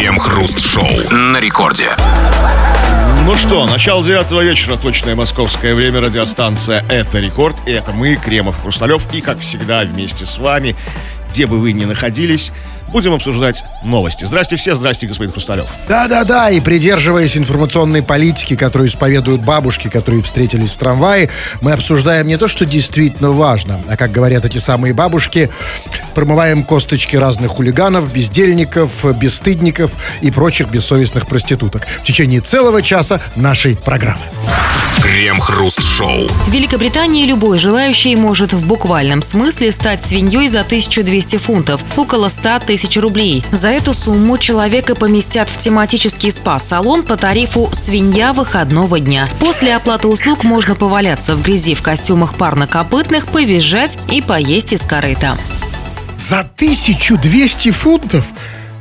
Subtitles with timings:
[0.00, 1.90] Крем-хруст-шоу на рекорде.
[3.26, 8.62] Ну что, начало девятого вечера, точное московское время, радиостанция «Это рекорд», и это мы, Кремов
[8.62, 10.74] Хрусталев, и, как всегда, вместе с вами,
[11.30, 12.50] где бы вы ни находились,
[12.90, 14.24] будем обсуждать новости.
[14.24, 15.66] Здрасте все, здрасте, господин Хрусталев.
[15.88, 21.30] Да-да-да, и придерживаясь информационной политики, которую исповедуют бабушки, которые встретились в трамвае,
[21.60, 25.50] мы обсуждаем не то, что действительно важно, а, как говорят эти самые бабушки,
[26.14, 33.76] промываем косточки разных хулиганов, бездельников, бесстыдников и прочих бессовестных проституток в течение целого часа нашей
[33.76, 34.20] программы.
[35.02, 36.28] Крем-хруст-шоу.
[36.28, 42.60] В Великобритании любой желающий может в буквальном смысле стать свиньей за 1200 фунтов, около 100
[42.66, 43.44] тысяч рублей.
[43.52, 49.28] За эту сумму человека поместят в тематический спа-салон по тарифу «Свинья выходного дня».
[49.38, 55.38] После оплаты услуг можно поваляться в грязи в костюмах парнокопытных, повизжать и поесть из корыта.
[56.16, 58.26] За 1200 фунтов?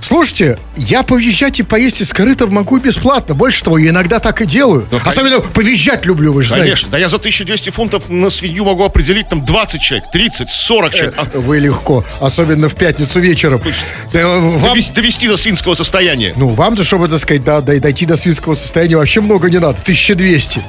[0.09, 3.36] Слушайте, я повизжать и поесть из корыта могу бесплатно.
[3.36, 4.88] Больше того, я иногда так и делаю.
[4.90, 6.65] Ну, Особенно повизжать люблю, вы же знаете.
[6.65, 10.93] Конечно, да я за 1200 фунтов на свинью могу определить там 20 человек, 30, 40
[10.96, 11.13] человек.
[11.15, 13.62] А, Вы легко, особенно в пятницу вечером.
[14.13, 16.34] Э, Вам, довести, довести до свинского состояния.
[16.35, 19.77] ну, вам-то, чтобы, так сказать, да, дой- дойти до свинского состояния вообще много не надо.
[19.84, 20.60] 1200.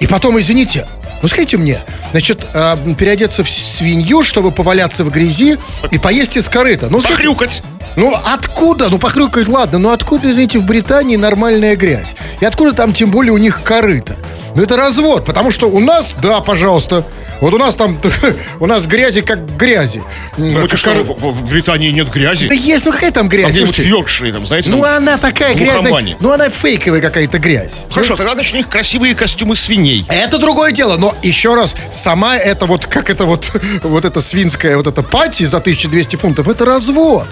[0.00, 0.86] И потом, извините,
[1.20, 1.78] ну скажите мне,
[2.12, 5.58] значит, э, переодеться в свинью, чтобы поваляться в грязи
[5.90, 6.88] и поесть из корыта.
[6.90, 7.62] Ну, скажите, Похрюкать.
[7.96, 8.88] Ну откуда?
[8.88, 12.14] Ну похрюкать, ладно, но откуда, извините, в Британии нормальная грязь?
[12.40, 14.16] И откуда там тем более у них корыто?
[14.54, 17.04] Ну это развод, потому что у нас, да, пожалуйста,
[17.40, 17.98] вот у нас там,
[18.60, 20.02] у нас грязи как грязи.
[20.36, 22.48] Ну, Как что, кор- в, Британии нет грязи?
[22.48, 23.52] Да есть, ну какая там грязь?
[23.52, 27.84] где-нибудь в Йоркшире, там, знаете, ну там- она такая грязная, ну она фейковая какая-то грязь.
[27.90, 30.04] Хорошо, тогда значит у них красивые костюмы свиней.
[30.08, 34.76] Это другое дело, но еще раз, сама это вот, как это вот, вот это свинская
[34.76, 37.26] вот эта пати за 1200 фунтов, это развод.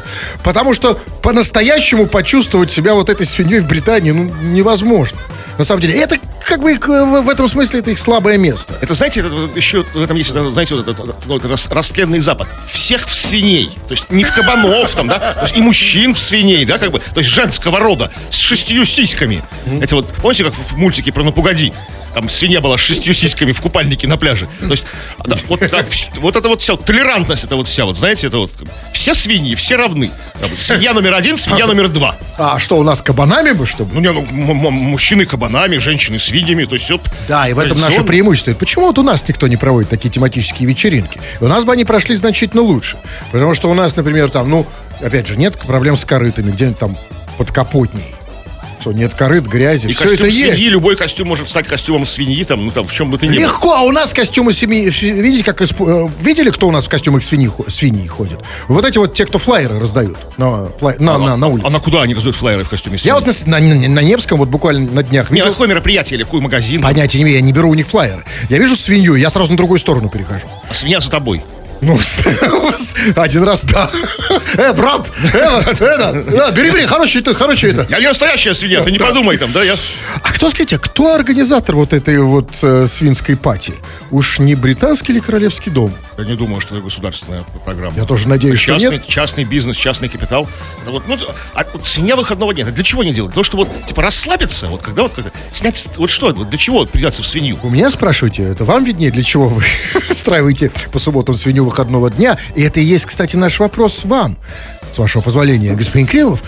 [0.46, 5.18] Потому что по-настоящему почувствовать себя вот этой свиньей в Британии, ну, невозможно.
[5.58, 8.78] На самом деле, это как бы э, в этом смысле это их слабое место.
[8.80, 12.20] Это, знаете, это вот еще в этом есть, это, знаете, вот этот вот рас- растленный
[12.20, 12.46] запад.
[12.68, 13.76] Всех в свиней.
[13.88, 16.92] То есть не в кабанов там, да, то есть и мужчин в свиней, да, как
[16.92, 19.42] бы, то есть женского рода, с шестью сиськами.
[19.80, 21.72] Это вот, помните, как в мультике про «Ну, погоди»,
[22.16, 24.48] там свинья была с шестью сиськами в купальнике на пляже.
[24.60, 24.86] То есть,
[25.26, 25.84] да, вот, да,
[26.16, 28.50] вот это вот вся толерантность, это вот вся, вот знаете, это вот
[28.94, 30.10] все свиньи, все равны.
[30.40, 32.16] Бы Свинья номер один, свинья номер два.
[32.38, 33.92] А что, у нас кабанами бы, чтобы?
[33.92, 36.98] Ну, не, ну, мужчины кабанами, женщины свиньями, то есть все.
[37.28, 38.54] Да, и в этом наше преимущество.
[38.54, 41.20] Почему вот у нас никто не проводит такие тематические вечеринки?
[41.42, 42.96] У нас бы они прошли значительно лучше.
[43.30, 44.66] Потому что у нас, например, там, ну,
[45.02, 46.96] опять же, нет проблем с корытами, где-нибудь там
[47.36, 48.15] под капотней.
[48.80, 50.70] Что нет корыт, грязи, И все костюм это свиньи, есть.
[50.70, 53.32] любой костюм может стать костюмом свиньи, там, ну там, в чем бы ты ни.
[53.38, 54.88] Легко, а у нас костюмы семьи.
[54.90, 58.38] Видите, как исп- э, видели, кто у нас в костюмах свиньи, свиньи ходит?
[58.68, 61.66] Вот эти вот те, кто флайеры раздают на, флай- на, на, на улице.
[61.66, 63.08] А на куда они раздают флайеры в костюме свиньи?
[63.08, 65.52] Я вот на, на- на- Невском вот буквально на днях Не, на видел.
[65.52, 66.80] какое мероприятие или какой магазин?
[66.82, 68.24] Понятия не имею, я не беру у них флайеры.
[68.50, 70.46] Я вижу свинью, я сразу на другую сторону перехожу.
[70.68, 71.42] А свинья за тобой.
[71.80, 71.98] Ну,
[73.16, 73.90] один раз, да.
[74.54, 77.86] Э, брат, э, это, да, бери, бери, хороший это, хороший это.
[77.90, 79.62] Я не настоящая свинья, ты не подумай там, да?
[79.62, 79.74] Я...
[80.22, 83.74] А кто, скажите, кто организатор вот этой вот э, свинской пати?
[84.10, 85.92] Уж не британский или королевский дом?
[86.16, 87.96] Я не думаю, что это государственная программа.
[87.96, 89.06] Я тоже надеюсь, что частный, нет.
[89.06, 90.48] частный бизнес, частный капитал.
[90.82, 91.18] Это вот, ну,
[91.54, 93.34] а вот свинья выходного дня, это для чего они делают?
[93.34, 96.58] Для того, чтобы вот, типа, расслабиться, вот когда вот как-то снять, вот что, вот для
[96.58, 97.58] чего придется в свинью?
[97.62, 99.62] У меня спрашиваете, это вам виднее, для чего вы
[100.10, 102.38] устраиваете по субботам свинью выходного дня?
[102.54, 104.36] И это и есть, кстати, наш вопрос вам,
[104.90, 106.42] с вашего позволения, господин Кремов.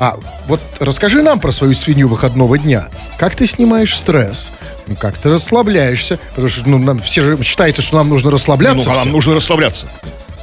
[0.00, 2.88] А вот расскажи нам про свою свинью выходного дня.
[3.18, 4.52] Как ты снимаешь стресс?
[4.86, 6.20] Ну, Как ты расслабляешься?
[6.30, 8.92] Потому что ну, нам, все же считается, что нам нужно Ну, расслабляться.
[8.92, 9.86] а нам нужно расслабляться.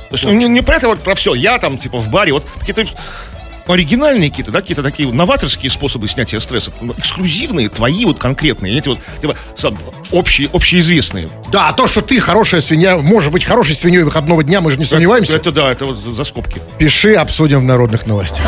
[0.09, 1.34] То есть, ну, не, не про это вот про все.
[1.35, 2.85] Я там, типа, в баре, вот какие-то
[3.68, 8.88] оригинальные какие-то, да, какие-то такие новаторские способы снятия стресса, ну, эксклюзивные, твои вот конкретные, эти
[8.88, 9.78] вот, типа, сам,
[10.12, 11.30] общие, общеизвестные.
[11.52, 14.78] Да, а то, что ты хорошая свинья, может быть хорошей свиньей выходного дня, мы же
[14.78, 15.36] не сомневаемся.
[15.36, 16.62] Это, да, это вот за скобки.
[16.78, 18.46] Пиши, обсудим в народных новостях.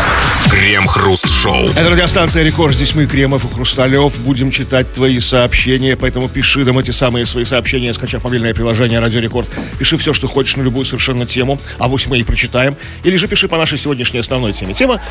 [0.51, 1.69] Крем-хруст-шоу.
[1.69, 2.75] Это радиостанция Рекорд.
[2.75, 4.17] Здесь мы, Кремов и Хрусталев.
[4.19, 9.19] Будем читать твои сообщения, поэтому пиши нам эти самые свои сообщения, скачав мобильное приложение Радио
[9.19, 9.53] Рекорд.
[9.77, 12.75] Пиши все, что хочешь на любую совершенно тему, авось мы и прочитаем.
[13.03, 14.73] Или же пиши по нашей сегодняшней основной теме.
[14.73, 15.01] Тема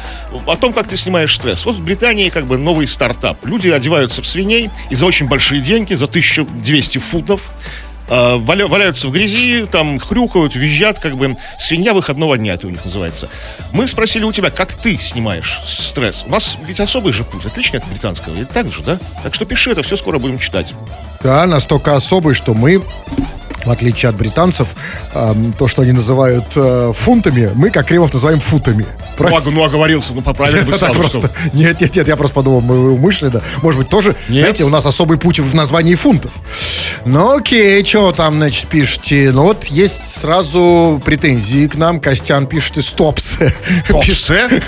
[0.47, 1.65] о том, как ты снимаешь стресс.
[1.65, 3.45] Вот в Британии как бы новый стартап.
[3.47, 7.51] Люди одеваются в свиней и за очень большие деньги, за 1200 фунтов,
[8.09, 12.71] э, валя- валяются в грязи, там хрюкают, визжат, как бы свинья выходного дня это у
[12.71, 13.29] них называется.
[13.73, 16.25] Мы спросили у тебя, как ты снимаешь стресс.
[16.27, 18.99] У нас ведь особый же путь, отличный от британского, ведь так же, да?
[19.23, 20.73] Так что пиши это, все скоро будем читать.
[21.23, 22.83] Да, настолько особый, что мы,
[23.65, 24.69] в отличие от британцев,
[25.15, 28.87] эм, то, что они называют э, фунтами, мы, как Кремов, называем футами.
[29.17, 31.31] Про- Ну, ог- оговорился, ну, поправил бы сразу, просто.
[31.53, 33.43] Нет, нет, нет, я просто подумал, мы умышленно.
[33.63, 34.41] Может быть, тоже, Нет.
[34.43, 36.31] знаете, у нас особый путь в названии фунтов.
[37.05, 39.31] Ну, окей, что там, значит, пишете?
[39.33, 42.01] Ну, вот есть сразу претензии к нам.
[42.01, 43.55] Костян пишет из Топсе.
[43.89, 44.49] Топсе?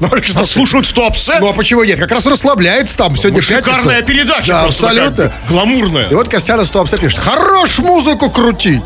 [0.00, 1.38] Ну, а что- Слушают Топсе?
[1.40, 1.98] Ну, а почему нет?
[1.98, 5.32] Как раз расслабляется там сегодня Шикарная передача Да, просто абсолютно.
[5.48, 6.08] гламурная.
[6.08, 8.82] И вот Костян из Топса пишет, хорош музыку крутить.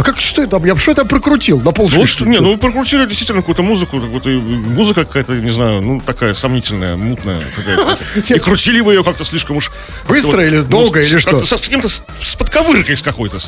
[0.00, 0.58] А как, что это?
[0.64, 2.06] Я что это прикрутил на Ну, полшишки?
[2.06, 6.96] что, не, ну прокрутили действительно какую-то музыку, какую-то, музыка какая-то, не знаю, ну такая сомнительная,
[6.96, 8.02] мутная какая-то.
[8.34, 9.70] И крутили вы ее как-то слишком уж...
[10.08, 11.44] Быстро или ну, долго, или что?
[11.44, 12.02] С, каким-то, с,
[12.38, 13.40] подковыркой с какой-то.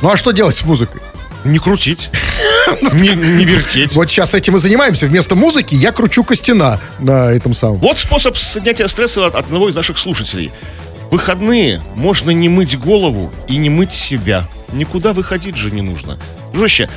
[0.00, 1.02] Ну, а что делать с музыкой?
[1.44, 2.08] Не крутить,
[2.94, 3.92] не, не вертеть.
[3.92, 5.04] Вот сейчас этим и занимаемся.
[5.04, 7.76] Вместо музыки я кручу Костяна на этом самом.
[7.76, 10.50] Вот способ снятия стресса от одного из наших слушателей.
[11.10, 14.44] Выходные можно не мыть голову и не мыть себя.
[14.72, 16.18] Никуда выходить же не нужно.
[16.52, 16.88] Дружище,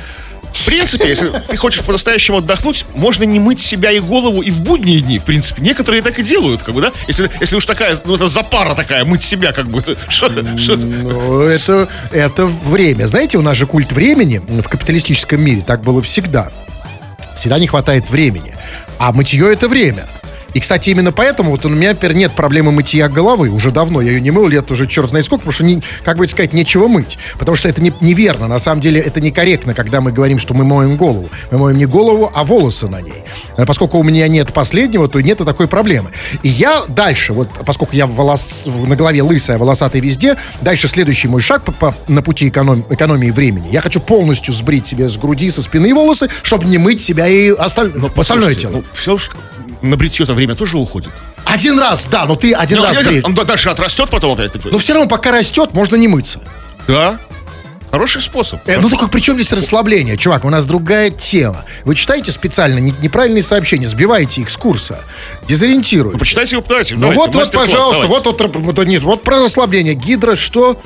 [0.52, 4.60] в принципе, если ты хочешь по-настоящему отдохнуть, можно не мыть себя и голову и в
[4.62, 5.62] будние дни, в принципе.
[5.62, 6.90] Некоторые так и делают, как бы, да?
[7.06, 9.82] Если, если уж такая, ну, это запара такая, мыть себя, как бы.
[10.08, 13.06] Что, что- Ну, это, это время.
[13.06, 15.62] Знаете, у нас же культ времени в капиталистическом мире.
[15.64, 16.50] Так было всегда.
[17.36, 18.56] Всегда не хватает времени.
[18.98, 20.06] А мытье это время.
[20.54, 23.50] И, кстати, именно поэтому вот у меня, например, нет проблемы мытья головы.
[23.50, 26.16] Уже давно я ее не мыл, лет уже черт знает сколько, потому что, не, как
[26.16, 27.18] бы сказать, нечего мыть.
[27.38, 28.48] Потому что это не, неверно.
[28.48, 31.28] На самом деле это некорректно, когда мы говорим, что мы моем голову.
[31.50, 33.24] Мы моем не голову, а волосы на ней.
[33.56, 36.10] А Поскольку у меня нет последнего, то нет и такой проблемы.
[36.42, 41.42] И я дальше, вот поскольку я волос, на голове лысая, волосатая везде, дальше следующий мой
[41.42, 43.68] шаг по- по- на пути эконом- экономии времени.
[43.70, 47.50] Я хочу полностью сбрить себе с груди, со спины волосы, чтобы не мыть себя и
[47.50, 48.72] осталь- остальное Послушайте, тело.
[48.72, 49.18] Ну, все
[49.82, 51.10] на бритье-то время тоже уходит.
[51.44, 53.24] Один раз, да, но ты один Ну, раз бреешь.
[53.24, 54.52] он дальше отрастет потом опять.
[54.64, 56.40] Но все равно, пока растет, можно не мыться.
[56.86, 57.18] Да.
[57.90, 58.60] Хороший способ.
[58.66, 60.18] Э, ну только при чем здесь расслабление?
[60.18, 61.64] Чувак, у нас другая тема.
[61.86, 65.00] Вы читаете специально не- неправильные сообщения, сбиваете их с курса,
[65.48, 66.18] дезориентируете.
[66.18, 66.94] Почитайте его, давайте.
[66.96, 68.28] Ну давайте, вот, вот, пожалуйста, давайте.
[68.30, 69.94] вот, вот, вот, нет, вот про расслабление.
[69.94, 70.78] Гидро что?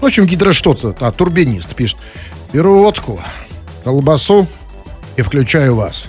[0.00, 0.96] В общем, гидро что-то.
[1.00, 1.98] А, турбинист пишет.
[2.52, 3.20] Беру водку,
[3.84, 4.46] колбасу
[5.18, 6.08] и включаю вас.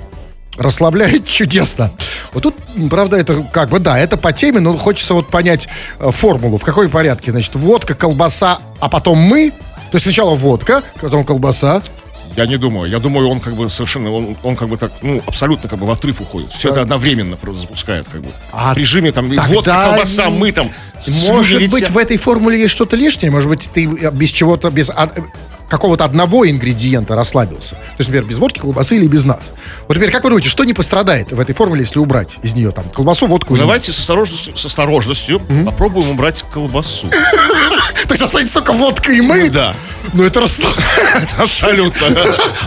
[0.58, 1.92] Расслабляет чудесно.
[2.34, 2.56] Вот тут,
[2.90, 5.68] правда, это как бы, да, это по теме, но хочется вот понять
[6.00, 6.58] э, формулу.
[6.58, 7.32] В какой порядке?
[7.32, 9.52] Значит, водка, колбаса, а потом мы.
[9.52, 11.82] То есть сначала водка, потом колбаса.
[12.36, 12.90] Я не думаю.
[12.90, 15.86] Я думаю, он как бы совершенно, он, он как бы так, ну, абсолютно как бы
[15.86, 16.52] в отрыв уходит.
[16.52, 18.30] Все это одновременно просто запускает, как бы.
[18.52, 20.70] А в режиме там, водка, колбаса, мы там.
[21.28, 21.90] Может быть, летят.
[21.90, 23.32] в этой формуле есть что-то лишнее?
[23.32, 25.10] Может быть, ты без чего-то, без а,
[25.70, 27.76] какого-то одного ингредиента расслабился?
[27.76, 29.54] То есть, например, без водки, колбасы или без нас?
[29.88, 32.72] Вот теперь, как вы думаете, что не пострадает в этой формуле, если убрать из нее
[32.72, 37.08] там колбасу, водку Давайте с осторожностью, с осторожностью попробуем убрать колбасу.
[38.08, 39.46] То есть останется только водка и мы?
[39.46, 39.76] Ну да.
[40.14, 40.40] Ну это.
[41.38, 42.08] Абсолютно.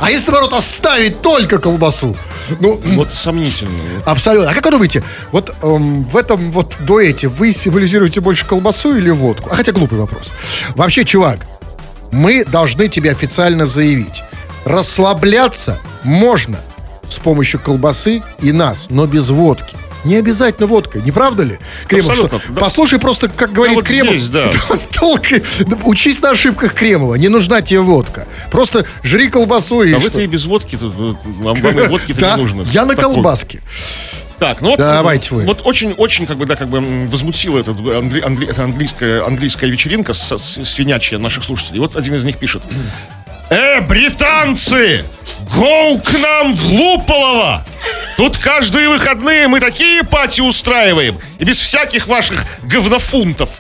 [0.01, 2.17] А если, наоборот, оставить только колбасу?
[2.61, 3.71] Ну, Вот сомнительно.
[4.05, 4.51] Абсолютно.
[4.51, 9.11] А как вы думаете, вот эм, в этом вот дуэте вы символизируете больше колбасу или
[9.11, 9.49] водку?
[9.51, 10.33] А хотя глупый вопрос.
[10.75, 11.39] Вообще, чувак,
[12.13, 14.23] мы должны тебе официально заявить.
[14.65, 16.59] Расслабляться можно
[17.09, 19.77] с помощью колбасы и нас, но без водки.
[20.05, 21.59] Не обязательно водка, не правда ли?
[21.87, 22.61] Кремов, Абсолютно, что- да.
[22.61, 24.15] Послушай просто, как говорит вот Кремов.
[24.15, 24.51] здесь, да.
[25.01, 27.15] Толк- Учись на ошибках Кремова.
[27.15, 28.27] Не нужна тебе водка.
[28.51, 32.35] Просто жри колбасу и А вы-то и без водки, э, вам вам и водки-то Да,
[32.35, 32.63] не нужно.
[32.73, 33.61] я на колбаске.
[34.43, 35.45] Так, ну вот, Давайте вы.
[35.45, 39.71] вот очень, очень, как бы, да, как бы возмутила этот англи- англи- эта английская, английская
[39.71, 41.79] вечеринка с, с- свинячья наших слушателей.
[41.79, 42.65] Вот один из них пишет.
[43.51, 45.05] Э, британцы!
[45.55, 47.65] Гоу к нам в Луполово!
[48.17, 51.19] Тут каждые выходные мы такие пати устраиваем.
[51.39, 53.59] И без всяких ваших говнофунтов.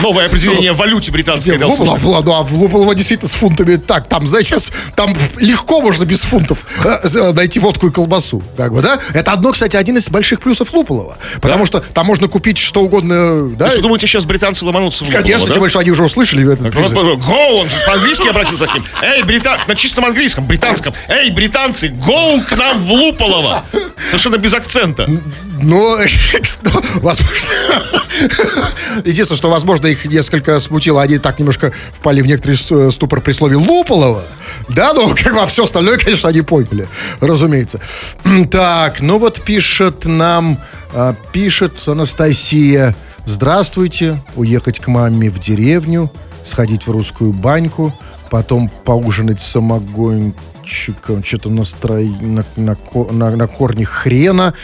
[0.00, 3.76] Новое определение в валюте британской Не, дал Луполово, ну, а в Луполово действительно с фунтами
[3.76, 8.40] так, там, знаете, с- там легко можно без фунтов э, з- найти водку и колбасу.
[8.56, 9.00] Так вот, да?
[9.12, 11.18] Это одно, кстати, один из больших плюсов Луполова.
[11.40, 13.56] Потому что там можно купить что угодно, да?
[13.58, 15.52] То есть вы думаете, сейчас британцы ломанутся в Луполово, Конечно, да?
[15.52, 18.84] тем более, что они уже услышали этот Гоу, он же по-английски обратился к ним.
[19.02, 19.58] Эй, брита...
[19.66, 20.94] на чистом английском, британском.
[21.08, 23.64] Эй, британцы, гоу к нам в Луполово.
[24.08, 25.08] Совершенно без акцента.
[25.60, 25.96] Ну,
[26.96, 27.48] возможно,
[29.04, 33.32] единственное, что, возможно, их несколько смутило, они так немножко впали в некоторый с- ступор при
[33.32, 34.22] слове Луполова,
[34.68, 36.88] да, но как бы а все остальное, конечно, они поняли,
[37.20, 37.80] разумеется.
[38.50, 40.58] Так, ну вот пишет нам,
[40.92, 42.94] а, пишет Анастасия,
[43.26, 46.12] здравствуйте, уехать к маме в деревню,
[46.44, 47.92] сходить в русскую баньку,
[48.30, 51.50] потом поужинать самогончиком, что-то
[52.20, 54.54] на, на, ко- на, на корне хрена,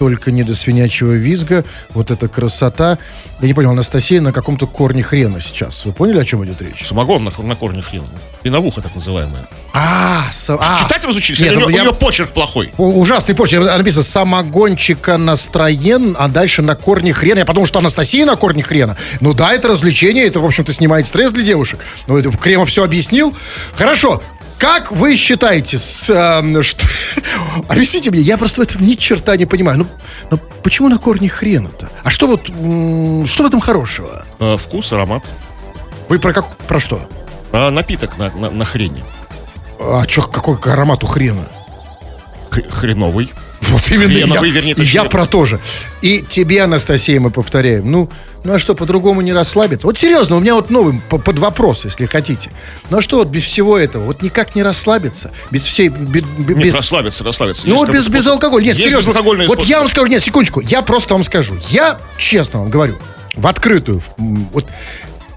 [0.00, 1.62] только не до свинячьего визга.
[1.90, 2.96] Вот эта красота.
[3.42, 5.84] Я не понял, Анастасия на каком-то корне хрена сейчас.
[5.84, 6.86] Вы поняли, о чем идет речь?
[6.86, 8.06] Самогон на, на корне хрена.
[8.42, 9.46] Виновуха так называемая.
[9.74, 10.80] А, со- а.
[10.84, 11.38] Читать разучились?
[11.40, 12.72] Нет, у, ну нее, я- у нее почерк плохой.
[12.78, 13.66] Ужасный почерк.
[13.66, 17.40] Написано самогончика настроен, а дальше на корне хрена.
[17.40, 18.96] Я подумал, что Анастасия на корне хрена.
[19.20, 21.80] Ну да, это развлечение, это, в общем-то, снимает стресс для девушек.
[22.06, 23.36] Ну, это Кремов все объяснил.
[23.74, 24.22] Хорошо.
[24.60, 26.84] Как вы считаете, с, эм, что-
[27.68, 29.78] объясните мне, я просто в этом ни черта не понимаю.
[29.78, 29.86] Ну,
[30.30, 31.88] ну почему на корне хрена-то?
[32.04, 34.26] А что вот, что в этом хорошего?
[34.38, 35.24] Э, вкус, аромат.
[36.10, 37.00] Вы про как, про что?
[37.52, 39.02] А напиток на, на, на хрени.
[39.78, 41.48] А чё, какой аромат у хрена?
[42.50, 43.32] Хреновый.
[43.62, 44.92] Вот именно я, Хреновый, вернее, и точнее.
[44.92, 45.58] я про то же.
[46.02, 47.90] И тебе, Анастасия, мы повторяем.
[47.90, 48.10] Ну,
[48.44, 49.86] ну а что, по-другому не расслабиться?
[49.86, 52.50] Вот серьезно, у меня вот новый по- под вопрос, если хотите.
[52.90, 54.04] Ну а что вот без всего этого?
[54.04, 55.30] Вот никак не расслабиться?
[55.50, 55.88] Без всей...
[55.88, 57.68] бе- бе- Нет, без, расслабиться, расслабиться.
[57.68, 58.62] ну вот без, без алкоголя.
[58.64, 59.12] Нет, Есть серьезно.
[59.22, 59.64] Вот способы.
[59.66, 60.60] я вам скажу, нет, секундочку.
[60.60, 61.54] Я просто вам скажу.
[61.68, 62.96] Я честно вам говорю,
[63.34, 64.66] в открытую, вот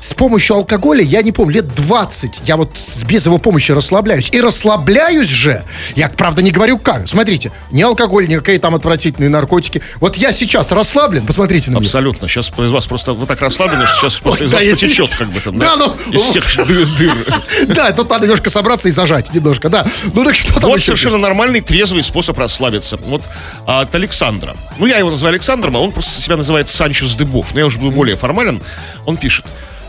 [0.04, 2.72] с помощью алкоголя, я не помню, лет 20 я вот
[3.08, 4.30] без его помощи расслабляюсь.
[4.32, 5.64] И расслабляюсь же,
[5.96, 7.08] я, правда, не говорю как.
[7.08, 9.82] Смотрите, ни алкоголь, ни какие там отвратительные наркотики.
[10.02, 11.86] Вот я сейчас расслаблен, посмотрите на меня.
[11.86, 12.28] Абсолютно.
[12.28, 14.88] Сейчас из вас просто вы так расслаблены, что сейчас просто Ой, из да, вас если-
[14.88, 16.86] потечет, как бы там, Да, ну, из всех дыр.
[16.98, 17.42] дыр.
[17.68, 19.86] Да, тут надо немножко собраться и зажать немножко, да.
[20.14, 22.98] Ну так что там Вот совершенно нормальный, трезвый способ расслабиться.
[22.98, 23.24] Вот
[23.66, 24.56] а, от Александра.
[24.78, 27.54] Ну, я его называю Александром, а он просто себя называет Санчес Дыбов.
[27.54, 28.62] Но я уже буду более формален.
[29.06, 29.46] Он пишет.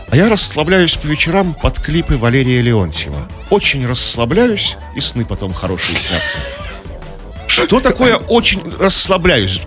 [0.09, 3.27] А я расслабляюсь по вечерам под клипы Валерия Леонтьева.
[3.49, 6.39] Очень расслабляюсь, и сны потом хорошие снятся.
[7.47, 9.61] Что такое очень расслабляюсь?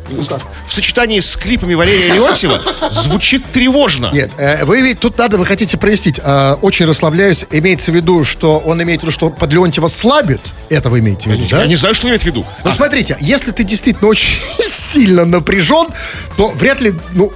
[0.66, 4.10] В сочетании с клипами Валерия Леонтьева звучит тревожно.
[4.12, 6.20] Нет, э, вы ведь тут надо, вы хотите прояснить.
[6.22, 7.46] э, очень расслабляюсь.
[7.50, 10.40] Имеется в виду, что он имеет в виду, что под Леонтьева слабит.
[10.68, 11.62] Это вы имеете в виду, да?
[11.62, 12.44] Я не знаю, что имеет в виду.
[12.64, 14.38] Ну, смотрите, если ты действительно очень
[14.70, 15.86] сильно напряжен,
[16.36, 17.32] то вряд ли, ну,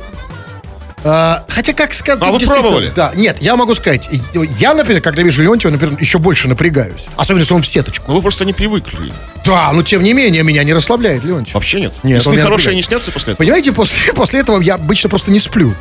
[1.04, 2.22] э, хотя как сказать...
[2.22, 2.92] А вы пробовали?
[2.94, 7.06] Да, нет, я могу сказать, я, например, когда вижу Леонтьева, например, еще больше напрягаюсь.
[7.16, 8.04] Особенно, если он в сеточку.
[8.08, 9.12] Ну, вы просто не привыкли.
[9.44, 11.54] Да, но тем не менее, меня не расслабляет Леонтьев.
[11.54, 11.92] Вообще нет?
[12.02, 13.44] Нет, сны хорошие не снятся после этого?
[13.44, 15.74] Понимаете, после, после этого я обычно просто не сплю.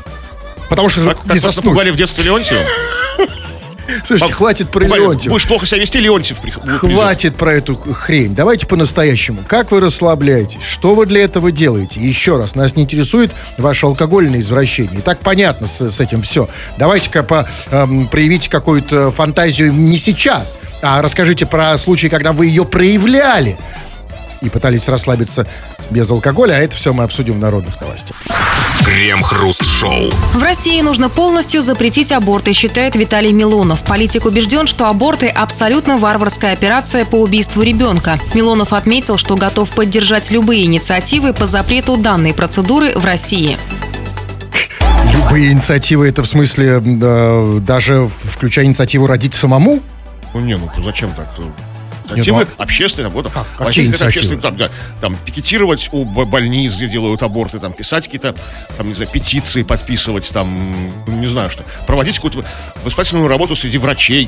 [0.70, 1.66] Потому что Так, не так вас заснуть.
[1.66, 2.62] напугали в детстве Леонтьева?
[4.06, 5.02] Слушайте, хватит про Пугали.
[5.02, 5.34] Леонтьева.
[5.34, 6.96] Будешь плохо себя вести, Леонтьев при- будет придет.
[6.96, 8.34] Хватит про эту хрень.
[8.36, 9.40] Давайте по-настоящему.
[9.48, 10.62] Как вы расслабляетесь?
[10.62, 12.00] Что вы для этого делаете?
[12.00, 15.00] Еще раз, нас не интересует ваше алкогольное извращение.
[15.00, 16.50] И так понятно с, с этим все.
[16.78, 22.66] Давайте-ка по, эм, проявите какую-то фантазию не сейчас, а расскажите про случай, когда вы ее
[22.66, 23.58] проявляли
[24.42, 25.48] и пытались расслабиться
[25.90, 28.18] без алкоголя, а это все мы обсудим в народных новостях.
[28.86, 30.10] Крем-хруст-шоу.
[30.34, 33.84] В России нужно полностью запретить аборты, считает Виталий Милонов.
[33.84, 38.20] Политик убежден, что аборты– абсолютно варварская операция по убийству ребенка.
[38.34, 43.58] Милонов отметил, что готов поддержать любые инициативы по запрету данной процедуры в России.
[45.14, 49.80] Любые инициативы, это в смысле э, даже включая инициативу родить самому?
[50.34, 51.30] Ну не, ну зачем так?
[52.12, 53.48] Инициативы Нет, общественные, вот, Как?
[53.58, 54.08] Какие инициативы?
[54.08, 58.36] общественные, там, да, там, пикетировать у больниц, где делают аборты, там, писать какие-то,
[58.78, 60.74] там, не знаю, петиции подписывать, там,
[61.08, 62.44] ну, не знаю что, проводить какую-то
[62.84, 64.28] воспитательную работу среди врачей,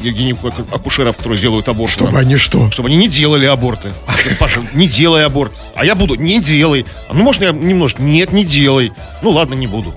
[0.72, 1.94] акушеров, которые делают аборты.
[1.94, 2.20] Чтобы там.
[2.20, 2.72] они что?
[2.72, 3.92] Чтобы они не делали аборты.
[4.40, 5.54] Паша, не делай аборт.
[5.76, 6.86] А я буду, не делай.
[7.08, 8.02] А ну, можно я немножко?
[8.02, 8.92] Нет, не делай.
[9.22, 9.94] Ну, ладно, не буду.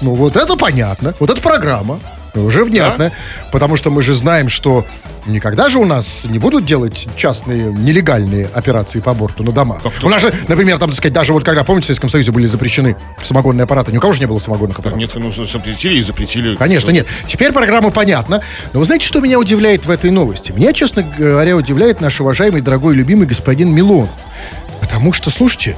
[0.00, 1.14] Ну вот это понятно.
[1.18, 2.00] Вот эта программа.
[2.34, 3.12] Уже внятно.
[3.52, 4.84] Потому что мы же знаем, что
[5.26, 9.82] никогда же у нас не будут делать частные нелегальные операции по аборту на домах.
[9.82, 12.32] Как-то- У нас же, например, там, так сказать, даже вот когда, помните, в Советском Союзе
[12.32, 13.92] были запрещены самогонные аппараты.
[13.92, 15.00] Ни у кого же не было самогонных аппаратов.
[15.00, 16.56] Нет, ну, запретили и запретили.
[16.56, 17.06] Конечно, нет.
[17.26, 18.40] Теперь программа понятна.
[18.72, 20.52] Но вы знаете, что меня удивляет в этой новости?
[20.52, 24.10] Меня, честно говоря, удивляет наш уважаемый, дорогой, любимый господин Милонов.
[24.80, 25.76] Потому что, слушайте,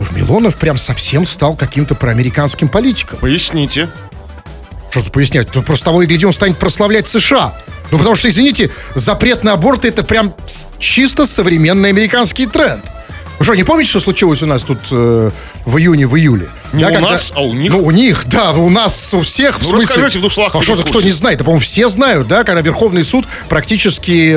[0.00, 3.18] уж Милонов прям совсем стал каким-то проамериканским политиком.
[3.20, 3.88] Поясните.
[4.90, 5.50] Что тут пояснять?
[5.50, 7.54] Тут просто того и гляди, он станет прославлять США.
[7.90, 10.32] Ну, потому что, извините, запрет на аборты это прям
[10.78, 12.84] чисто современный американский тренд.
[13.38, 15.30] Вы что, не помните, что случилось у нас тут э,
[15.64, 16.48] в июне, в июле?
[16.72, 17.70] Не у нас, а у них?
[17.72, 19.86] Ну, у них, да, у нас у всех, в Ну, смысле...
[19.86, 21.38] расскажите в двух словах, А что, в кто не знает?
[21.38, 24.36] Да, по-моему, все знают, да, когда Верховный суд практически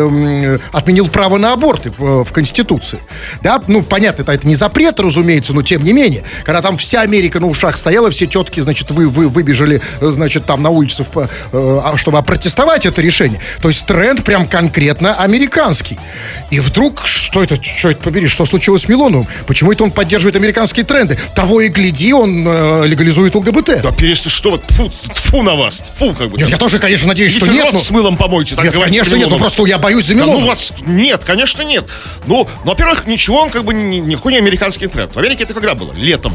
[0.75, 2.99] отменил право на аборты в, в Конституции.
[3.41, 6.23] Да, ну, понятно, это, это не запрет, разумеется, но тем не менее.
[6.43, 10.45] Когда там вся Америка на ушах стояла, все тетки, значит, вы, вы выбежали, э, значит,
[10.45, 13.39] там на улицу, в- э, а, чтобы опротестовать это решение.
[13.61, 15.97] То есть тренд прям конкретно американский.
[16.49, 19.27] И вдруг, что это, что это побери, что случилось с Милоновым?
[19.47, 21.17] Почему это он поддерживает американские тренды?
[21.35, 23.81] Того и гляди, он э, легализует ЛГБТ.
[23.83, 26.37] Да перестань, что вот, фу, фу на вас, фу, как бы.
[26.37, 27.73] Нет, я тоже, конечно, надеюсь, что нет.
[27.73, 29.39] но- с мылом помойте, так Нет, конечно, нет, ну Милонову.
[29.39, 30.49] просто я боюсь за Да ну Милонова.
[30.49, 30.73] вас...
[30.85, 31.85] Нет, конечно, нет.
[32.27, 35.13] Ну, ну, во-первых, ничего, он как бы ни- никакой не американский тренд.
[35.15, 35.93] В Америке это когда было?
[35.93, 36.33] Летом.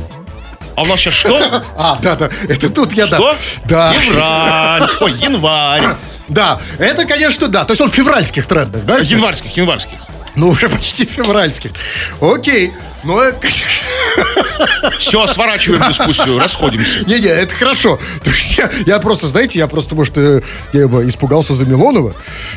[0.77, 1.65] А у нас сейчас что?
[1.77, 3.17] А, да, да, это тут я, да.
[3.17, 3.37] Что?
[3.65, 4.89] Да, Февраль.
[5.01, 5.97] Ой, январь.
[6.29, 7.65] да, это, конечно, да.
[7.65, 8.99] То есть он в февральских трендах, да?
[8.99, 9.99] Январских, январских.
[10.37, 11.73] Ну, уже почти февральских.
[12.21, 12.73] Окей.
[13.05, 14.99] Ну, э, конечно.
[14.99, 16.99] Все, сворачиваем дискуссию, расходимся.
[17.07, 17.99] Не-не, это хорошо.
[18.25, 22.15] То есть я, я просто, знаете, я просто, может, э, я бы испугался за Милонова.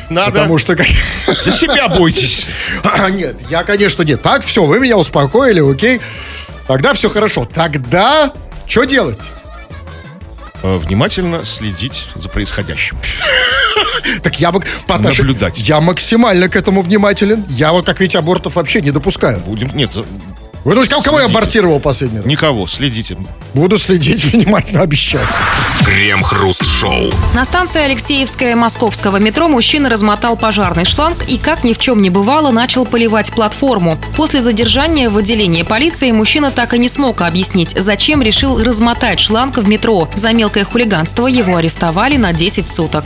[0.08, 0.32] Надо.
[0.32, 0.76] Потому что...
[0.76, 0.86] как-
[1.40, 2.46] За себя бойтесь.
[2.84, 4.20] А, Нет, я, конечно, нет.
[4.22, 6.00] Так, все, вы меня успокоили, окей.
[6.66, 7.46] Тогда все хорошо.
[7.52, 8.32] Тогда
[8.66, 9.18] что делать?
[10.62, 12.96] Э, Внимательно следить за происходящим.
[14.22, 14.62] Так я бы...
[14.86, 15.58] по Наблюдать.
[15.58, 17.44] Я максимально к этому внимателен.
[17.48, 19.38] Я вот, как видите, абортов вообще не допускаю.
[19.40, 19.70] Будем...
[19.76, 19.90] Нет,
[20.62, 22.26] Вы думаете, кого я абортировал последний раз?
[22.26, 23.16] никого, следите.
[23.54, 25.24] Буду следить внимательно, обещаю.
[25.86, 27.10] Крем-хруст-шоу.
[27.34, 32.10] На станции Алексеевская московского метро мужчина размотал пожарный шланг и, как ни в чем не
[32.10, 33.98] бывало, начал поливать платформу.
[34.16, 39.56] После задержания в отделении полиции мужчина так и не смог объяснить, зачем решил размотать шланг
[39.56, 40.10] в метро.
[40.14, 43.04] За мелкое хулиганство его арестовали на 10 суток.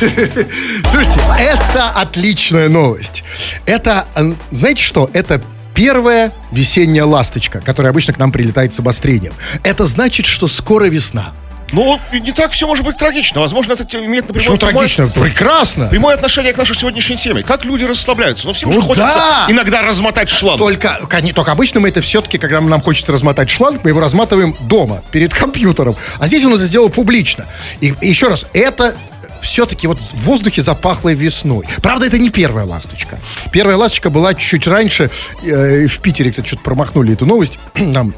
[0.90, 3.24] Слушайте, это отличная новость.
[3.64, 4.06] Это,
[4.50, 5.40] знаете что, это
[5.74, 9.34] первая весенняя ласточка, которая обычно к нам прилетает с обострением.
[9.64, 11.32] Это значит, что скоро весна.
[11.72, 13.40] Ну, не так все может быть трагично.
[13.40, 15.08] Возможно, это имеет напрямую Почему трагично?
[15.08, 15.86] Прекрасно.
[15.88, 17.42] Прямое отношение к нашей сегодняшней теме.
[17.42, 18.46] Как люди расслабляются.
[18.46, 19.46] Но всем Ну же хочется да.
[19.48, 20.58] иногда размотать шланг.
[20.58, 21.00] Только,
[21.34, 25.32] только обычно мы это все-таки, когда нам хочется размотать шланг, мы его разматываем дома, перед
[25.32, 25.96] компьютером.
[26.18, 27.46] А здесь он это сделал публично.
[27.80, 28.94] И еще раз, это
[29.42, 31.66] все-таки вот в воздухе запахло весной.
[31.82, 33.18] Правда, это не первая ласточка.
[33.52, 35.10] Первая ласточка была чуть раньше.
[35.42, 37.58] э, в Питере, кстати, что-то промахнули эту новость.
[37.76, 38.14] Нам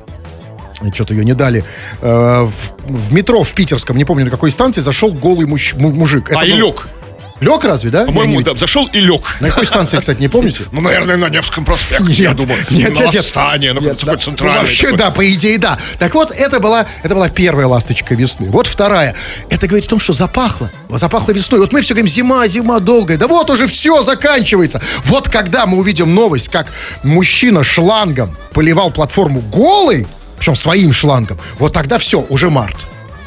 [0.93, 1.65] что-то ее не дали.
[2.03, 5.91] Э, в, в метро в питерском, не помню на какой станции, зашел голый мужч- му-
[5.93, 6.31] мужик.
[6.31, 6.89] А, Это и был- лег.
[7.41, 8.05] Лег разве, да?
[8.05, 9.23] По-моему, да, зашел и лег.
[9.41, 10.65] На какой станции, кстати, не помните?
[10.71, 12.59] Ну, наверное, на Невском проспекте, я думаю.
[12.71, 13.35] Нет, на нет, нет.
[13.35, 14.59] На Нет, такой да, центральный.
[14.61, 14.99] Вообще, такой.
[14.99, 15.79] да, по идее, да.
[15.99, 18.49] Так вот, это была, это была первая ласточка весны.
[18.51, 19.17] Вот вторая.
[19.51, 20.71] Это говорит о том, что запахло.
[20.91, 21.61] Запахло весной.
[21.61, 23.19] Вот мы все говорим, зима, зима долгая.
[23.19, 24.81] Да вот уже все заканчивается.
[25.05, 26.69] Вот когда мы увидим новость, как
[27.03, 30.07] мужчина шлангом поливал платформу голый,
[30.39, 32.77] причем своим шлангом, вот тогда все, уже март.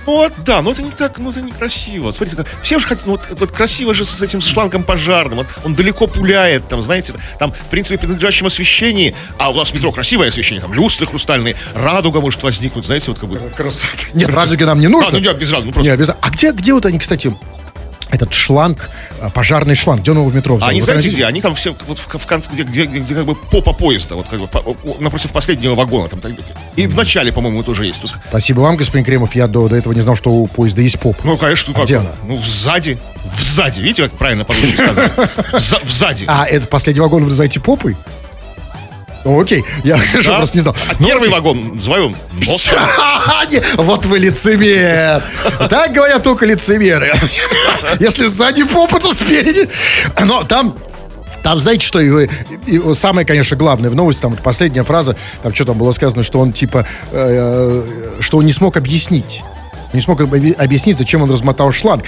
[0.07, 2.11] Вот, да, но это не так, ну это некрасиво.
[2.13, 5.37] Смотрите, как- все же хотят, ну, вот, вот красиво же с этим шлангом пожарным.
[5.39, 9.73] Вот он далеко пуляет, там, знаете, там, в принципе, при надлежащем освещении, а у нас
[9.73, 13.37] метро красивое освещение, там, люстры хрустальные, радуга может возникнуть, знаете, вот как бы...
[13.55, 13.91] Красота.
[14.13, 15.11] Нет, радуги нам не А, нужно.
[15.11, 15.93] ну я без радуги, ну Не просто...
[15.93, 16.27] обязательно.
[16.27, 17.35] А где, где вот они, кстати,
[18.09, 18.89] этот шланг,
[19.21, 20.67] а, пожарный шланг, где он его в метро взял?
[20.67, 21.25] А они знаете где?
[21.25, 24.15] Они там все вот в, в конце, где, где, где, где как бы попа поезда,
[24.15, 24.63] вот как бы по-
[24.99, 26.07] напротив последнего вагона.
[26.07, 26.31] Там, так,
[26.75, 28.01] и в начале, по-моему, тоже есть.
[28.01, 29.35] Тут- Спасибо вам, господин Кремов.
[29.35, 31.17] Я до, до этого не знал, что у поезда есть поп.
[31.23, 31.85] Ну, конечно, А как?
[31.85, 32.11] где она?
[32.25, 32.97] Ну, сзади.
[33.35, 33.81] Сзади.
[33.81, 35.07] Видите, как правильно по-русски сказано?
[35.53, 36.25] Вза- Сзади.
[36.27, 37.95] А, это последний вагон вы называете попой?
[39.27, 40.37] Ну, окей, я хорошо, Да?
[40.37, 40.75] просто не знал.
[40.89, 42.15] А Ну, первый вагон называем
[42.47, 42.77] носом.
[43.51, 45.21] Не, Вот вы лицемер.
[45.69, 47.13] Так говорят только лицемеры.
[47.99, 49.67] Если сзади попа, то спереди.
[50.25, 50.77] Но там
[51.43, 52.29] там, знаете, что и,
[52.65, 56.39] и самое, конечно, главное в новости, там последняя фраза, там что там было сказано, что
[56.39, 57.83] он типа, э,
[58.21, 59.43] что он не смог объяснить.
[59.93, 62.03] Не смог объ- объяснить, зачем он размотал шланг.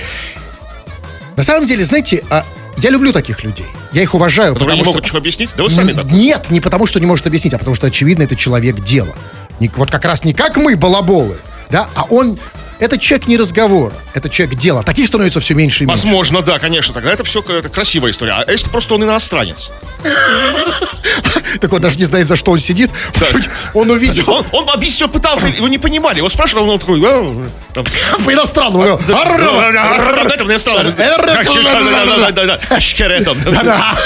[1.38, 2.43] На самом деле, знаете, а,
[2.81, 3.65] я люблю таких людей.
[3.91, 5.17] Я их уважаю, Которые не потому могут что...
[5.17, 5.49] объяснить?
[5.55, 6.05] Да вы сами так.
[6.05, 9.15] Нет, не потому, что не может объяснить, а потому что, очевидно, это человек дела.
[9.59, 11.37] Вот как раз не как мы, балаболы,
[11.69, 12.39] да, а он...
[12.79, 14.83] Это человек не разговора, это человек дела.
[14.83, 16.03] Таких становится все меньше и меньше.
[16.03, 16.93] Возможно, да, конечно.
[16.93, 18.33] Тогда это все это красивая история.
[18.33, 19.69] А если просто он иностранец?
[21.59, 22.89] Так он даже не знает, за что он сидит.
[23.73, 26.17] Он увидел Он, он объяснил, пытался, его не понимали.
[26.17, 27.01] Его спрашивали, он такой...
[27.05, 28.99] «А, стало.
[33.51, 33.97] Да-да.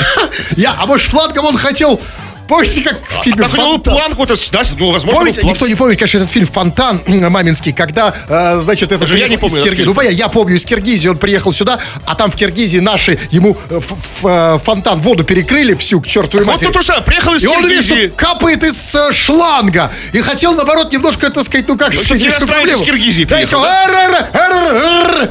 [0.55, 1.99] Я, а может, шлангом он хотел...
[2.47, 3.82] Помните, как в фильме был «Фонтан»?
[3.95, 5.53] план какой-то, да, ну, возможно, Помните, план.
[5.53, 9.32] никто не помнит, конечно, этот фильм «Фонтан» маминский, когда, э, значит, это Даже я приехал
[9.47, 9.86] не помню Киргизии.
[9.88, 13.58] Ну, понятно, я помню из Киргизии, он приехал сюда, а там в Киргизии наши ему
[13.69, 16.65] э, ф- ф- э, фонтан, воду перекрыли всю к чертовой Вот матери.
[16.67, 18.08] тут то же самое, приехал из И он видит, Киргизии.
[18.10, 19.91] что капает из э, шланга.
[20.12, 22.82] И хотел, наоборот, немножко, так сказать, ну как Ну, сказать, проблему.
[22.82, 23.65] из Киргизии Да, и приехал, сказал,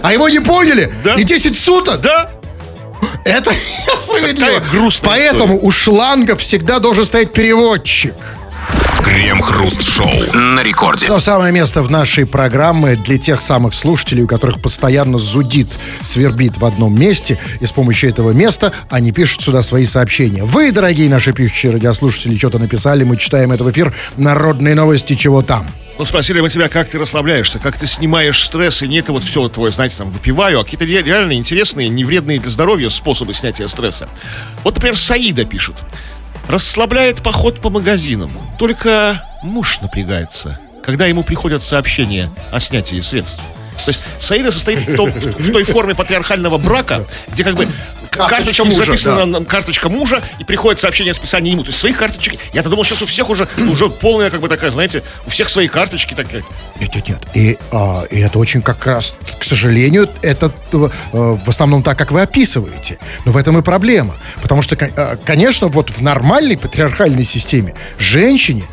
[0.03, 0.92] а его не поняли.
[1.05, 1.14] Да.
[1.14, 2.01] И 10 суток.
[2.01, 2.31] Да?
[3.24, 3.52] Это
[4.02, 4.62] справедливо.
[5.02, 8.14] Поэтому у шланга всегда должен стоять переводчик.
[9.12, 11.07] Крем-хруст-шоу на рекорде.
[11.07, 15.68] Но самое место в нашей программе для тех самых слушателей, у которых постоянно зудит,
[16.01, 20.44] свербит в одном месте, и с помощью этого места они пишут сюда свои сообщения.
[20.44, 23.94] Вы, дорогие наши пишущие радиослушатели, что-то написали, мы читаем это в эфир.
[24.16, 25.66] Народные новости, чего там.
[25.98, 29.25] Ну, спросили мы тебя, как ты расслабляешься, как ты снимаешь стресс, и не это вот
[29.25, 33.35] все твое, знаете, там, выпиваю, а какие-то ре- реально интересные, не вредные для здоровья способы
[33.35, 34.09] снятия стресса.
[34.64, 35.75] Вот, например, Саида пишет.
[36.48, 38.31] Расслабляет поход по магазинам.
[38.59, 43.40] Только муж напрягается, когда ему приходят сообщения о снятии средств.
[43.85, 47.68] То есть Саида состоит в, том- в- той форме патриархального брака, где как бы
[48.16, 49.44] карточка мужа, записана да.
[49.44, 51.62] карточка мужа, и приходит сообщение о списании ему.
[51.62, 52.38] То есть своих карточек.
[52.53, 55.68] Я-то думал, сейчас у всех уже, уже полная, как бы такая, знаете, у всех свои
[55.68, 56.44] карточки такие.
[56.81, 57.18] Нет, нет, нет.
[57.35, 62.11] И, а, и это очень как раз, к сожалению, это э, в основном так, как
[62.11, 62.98] вы описываете.
[63.25, 64.14] Но в этом и проблема.
[64.42, 68.64] Потому что, э, конечно, вот в нормальной патриархальной системе женщине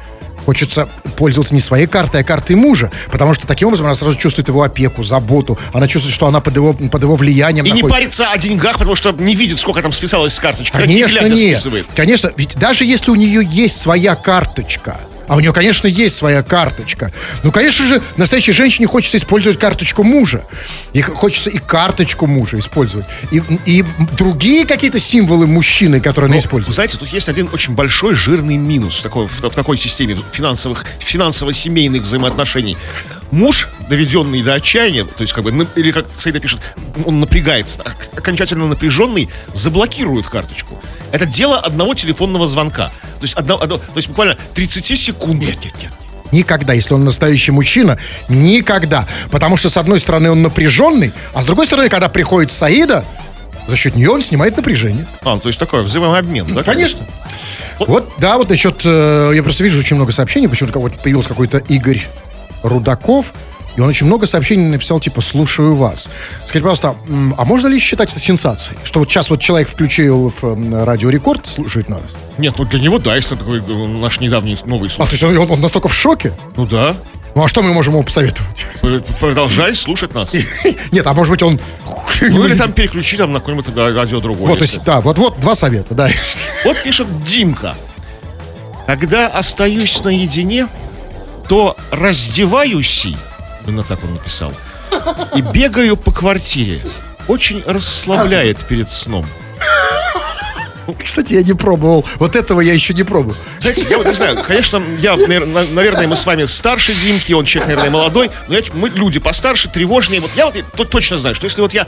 [0.45, 2.91] хочется пользоваться не своей картой, а картой мужа.
[3.11, 5.57] Потому что таким образом она сразу чувствует его опеку, заботу.
[5.73, 7.99] Она чувствует, что она под его, под его влиянием И не находится.
[7.99, 10.75] парится о деньгах, потому что не видит, сколько там списалось с карточки.
[10.77, 11.57] не Конечно, нет.
[11.57, 11.87] списывает.
[11.95, 14.97] Конечно, ведь даже если у нее есть своя карточка,
[15.29, 17.13] а у нее, конечно, есть своя карточка.
[17.43, 20.43] Ну, конечно же, настоящей женщине хочется использовать карточку мужа.
[20.91, 23.05] И хочется и карточку мужа использовать.
[23.31, 23.85] И, и
[24.17, 26.73] другие какие-то символы мужчины, которые она Вы использует.
[26.73, 32.01] знаете, тут есть один очень большой жирный минус такой, в, в такой системе финансовых, финансово-семейных
[32.01, 32.75] взаимоотношений.
[33.31, 36.59] Муж, доведенный до отчаяния, то есть как бы, или как Саида пишет,
[37.05, 40.81] он напрягается, ок- окончательно напряженный, заблокирует карточку.
[41.11, 42.87] Это дело одного телефонного звонка.
[43.19, 45.39] То есть, одно- одно- то есть буквально 30 секунд.
[45.41, 45.91] Нет, нет, нет.
[46.31, 47.97] Никогда, если он настоящий мужчина,
[48.29, 49.07] никогда.
[49.31, 53.03] Потому что, с одной стороны, он напряженный, а с другой стороны, когда приходит Саида,
[53.67, 55.05] за счет нее он снимает напряжение.
[55.21, 56.63] А, то есть такой взаимообмен, да?
[56.63, 57.01] Конечно.
[57.79, 58.81] Вот, да, вот насчет...
[58.83, 62.05] э, я просто вижу очень много сообщений, почему-то вот появился какой-то Игорь
[62.63, 63.33] Рудаков,
[63.75, 66.09] и он очень много сообщений написал, типа, слушаю вас.
[66.45, 66.95] Скажите, пожалуйста,
[67.37, 68.77] а можно ли считать это сенсацией?
[68.83, 72.01] Что вот сейчас вот человек включил в м, радио Рекорд, слушает нас.
[72.37, 75.09] Нет, ну для него, да, если такой э, наш недавний новый А, случай.
[75.09, 76.33] то есть он, он- он настолько в шоке?
[76.57, 76.95] Ну да,
[77.35, 78.65] Ну, а что мы можем ему посоветовать?
[78.81, 80.33] Пр- продолжай слушать нас.
[80.91, 81.59] Нет, а может быть он...
[82.21, 84.47] Ну или там переключи там на какое-нибудь радио другое.
[84.49, 86.09] Вот, то есть, да, вот-вот, два совета, да.
[86.65, 87.75] Вот пишет Димка.
[88.87, 90.67] Когда остаюсь наедине,
[91.49, 93.07] то раздеваюсь,
[93.65, 94.53] именно так он написал,
[95.35, 96.79] и бегаю по квартире.
[97.27, 99.25] Очень расслабляет перед сном.
[101.03, 102.03] Кстати, я не пробовал.
[102.15, 103.37] Вот этого я еще не пробовал.
[103.59, 107.33] Знаете, я вот не знаю, конечно, я, навер- на- наверное, мы с вами старше Димки,
[107.33, 110.19] он человек, наверное, молодой, но я- мы люди постарше, тревожнее.
[110.21, 111.85] Вот я вот то- точно знаю, что если вот я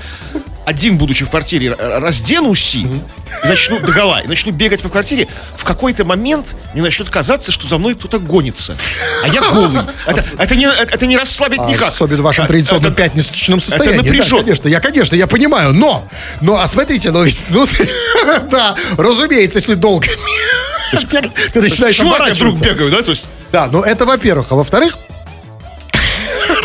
[0.65, 2.77] один, будучи в квартире, разденусь
[3.43, 7.67] и начну догола, и начну бегать по квартире, в какой-то момент мне начнет казаться, что
[7.67, 8.75] за мной кто-то гонится.
[9.23, 9.81] А я голый.
[10.05, 11.89] Это, это не, это, не расслабить никак.
[11.89, 13.99] Особенно в вашем А- традиционном это- пятничном состоянии.
[14.01, 14.37] это напряжен.
[14.39, 16.07] Да, конечно, я, конечно, я понимаю, но,
[16.41, 17.69] но, а смотрите, ну, тут,
[18.49, 20.07] да, разумеется, если долго
[20.91, 22.63] ты начинаешь Чего я вдруг оборачиваться.
[22.65, 23.01] бегаю, да?
[23.01, 24.47] То есть, Да, ну это во-первых.
[24.51, 24.97] А во-вторых,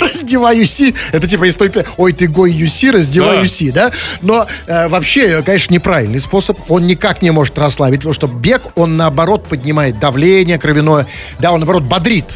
[0.06, 3.90] раздеваюсь, это типа из той ой, ты гой юси, раздеваюсь, да?
[4.22, 6.58] Но э, вообще, конечно, неправильный способ.
[6.68, 11.06] Он никак не может расслабить, потому что бег, он наоборот поднимает давление кровяное,
[11.38, 12.26] да, он наоборот бодрит.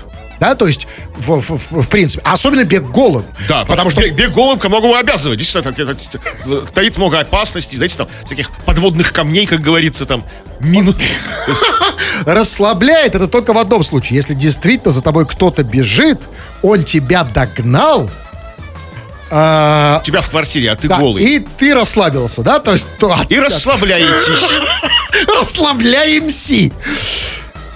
[0.41, 3.27] Да, то есть, в, в- в- в принципе, особенно бег голым.
[3.47, 5.39] Да, потому что бег, бег голым ко многому обязывает.
[5.39, 6.01] Действительно, это- это-
[6.47, 10.25] это- таит много опасностей, знаете, там, всяких подводных камней, как говорится, там,
[10.61, 10.97] минут.
[12.25, 14.17] Расслабляет это только в одном случае.
[14.17, 16.19] Если действительно за тобой кто-то бежит,
[16.63, 18.11] он тебя догнал,
[19.31, 21.23] а, тебя в квартире, а ты да, голый.
[21.23, 22.59] и ты расслабился, да?
[22.61, 24.49] То есть, то, И расслабляетесь.
[25.39, 26.71] расслабляемся.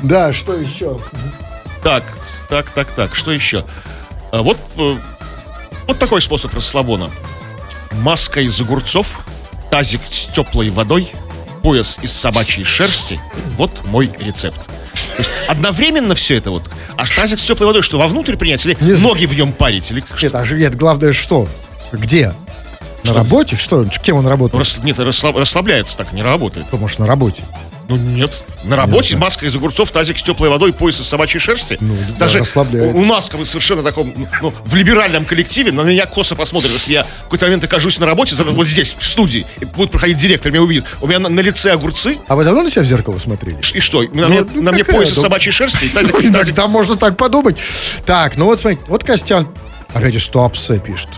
[0.00, 0.98] Да, что еще?
[1.82, 2.02] Так,
[2.54, 3.64] так, так, так, что еще?
[4.30, 4.96] А вот, э,
[5.88, 7.10] вот такой способ расслабона.
[7.90, 9.26] Маска из огурцов,
[9.72, 11.10] тазик с теплой водой,
[11.64, 13.20] пояс из собачьей шерсти.
[13.56, 14.66] Вот мой рецепт.
[14.66, 16.70] То есть одновременно все это вот.
[16.96, 19.90] А тазик с теплой водой, что вовнутрь принять или ноги в нем парить?
[19.90, 20.26] Или что?
[20.26, 21.48] Нет, а нет, главное что?
[21.90, 22.34] Где?
[23.02, 23.56] На работе?
[23.56, 23.84] Что?
[23.84, 24.60] Кем он работает?
[24.60, 26.68] Рас- нет, расслаб- расслабляется так, не работает.
[26.68, 27.42] Кто, может, на работе?
[27.88, 28.32] Ну нет.
[28.64, 31.76] На работе маска из огурцов, тазик с теплой водой, пояс из собачьей шерсти.
[31.80, 32.94] Ну, да, Даже расслабляет.
[32.94, 36.94] у, у нас как совершенно таком, ну, в либеральном коллективе на меня косо посмотрят, если
[36.94, 40.50] я в какой-то момент окажусь на работе, вот здесь, в студии, и будет проходить директор,
[40.50, 40.84] меня увидит.
[41.02, 43.58] У меня на, на лице огурцы, А вы давно на себя в зеркало смотрели?
[43.74, 44.02] и что?
[44.02, 46.54] На, мне, ну, на мне пояс из ну, собачьей шерсти, и тазик, и тазик.
[46.54, 47.56] Иногда можно так подумать.
[48.06, 49.48] Так, ну вот смотрите, вот Костян
[49.92, 51.08] опять из Туапсе пишет.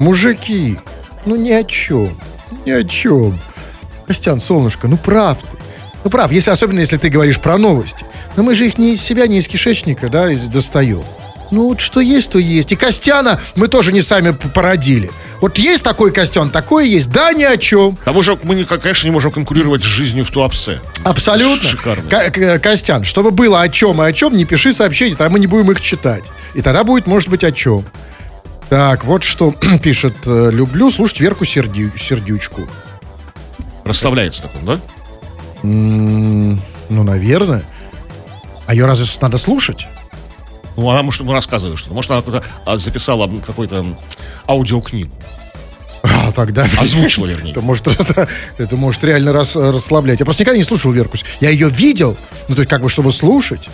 [0.00, 0.78] Мужики,
[1.26, 2.18] ну ни о чем,
[2.66, 3.38] ни о чем.
[4.06, 5.59] Костян, солнышко, ну прав ты.
[6.04, 8.04] Ну прав, если, особенно если ты говоришь про новости.
[8.36, 11.02] Но мы же их не из себя, не из кишечника, да, из- достаем.
[11.50, 12.70] Ну вот что есть, то есть.
[12.72, 15.10] И Костяна мы тоже не сами породили.
[15.40, 17.96] Вот есть такой Костян, такое есть, да, ни о чем.
[17.96, 20.80] К тому же мы, не- конечно, не можем конкурировать с жизнью в Туапсе.
[21.02, 21.68] Абсолютно.
[21.68, 22.08] Шикарно.
[22.08, 25.46] К- Костян, чтобы было о чем и о чем, не пиши сообщения, тогда мы не
[25.48, 26.22] будем их читать.
[26.54, 27.84] И тогда будет, может быть, о чем.
[28.68, 30.14] Так, вот что пишет.
[30.26, 32.68] э, Люблю слушать Верку Сердю- Сердючку.
[33.84, 34.80] Расслабляется такой, да?
[35.62, 37.62] Ну, наверное.
[38.66, 39.86] А ее разве надо слушать?
[40.76, 41.94] Ну, она, может, ему рассказывает что-то.
[41.94, 42.22] Может, она
[42.64, 43.84] а, записала какую-то
[44.48, 45.10] аудиокнигу.
[46.02, 46.66] А, тогда...
[46.78, 47.50] Озвучила, вернее.
[47.50, 50.20] Это может, это, это может реально рас- расслаблять.
[50.20, 51.18] Я просто никогда не слушал Верку.
[51.40, 52.16] Я ее видел,
[52.48, 53.68] ну, то есть как бы, чтобы слушать.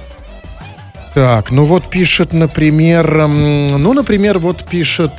[1.14, 5.12] Так, ну вот пишет, например, м, ну, например, вот пишет...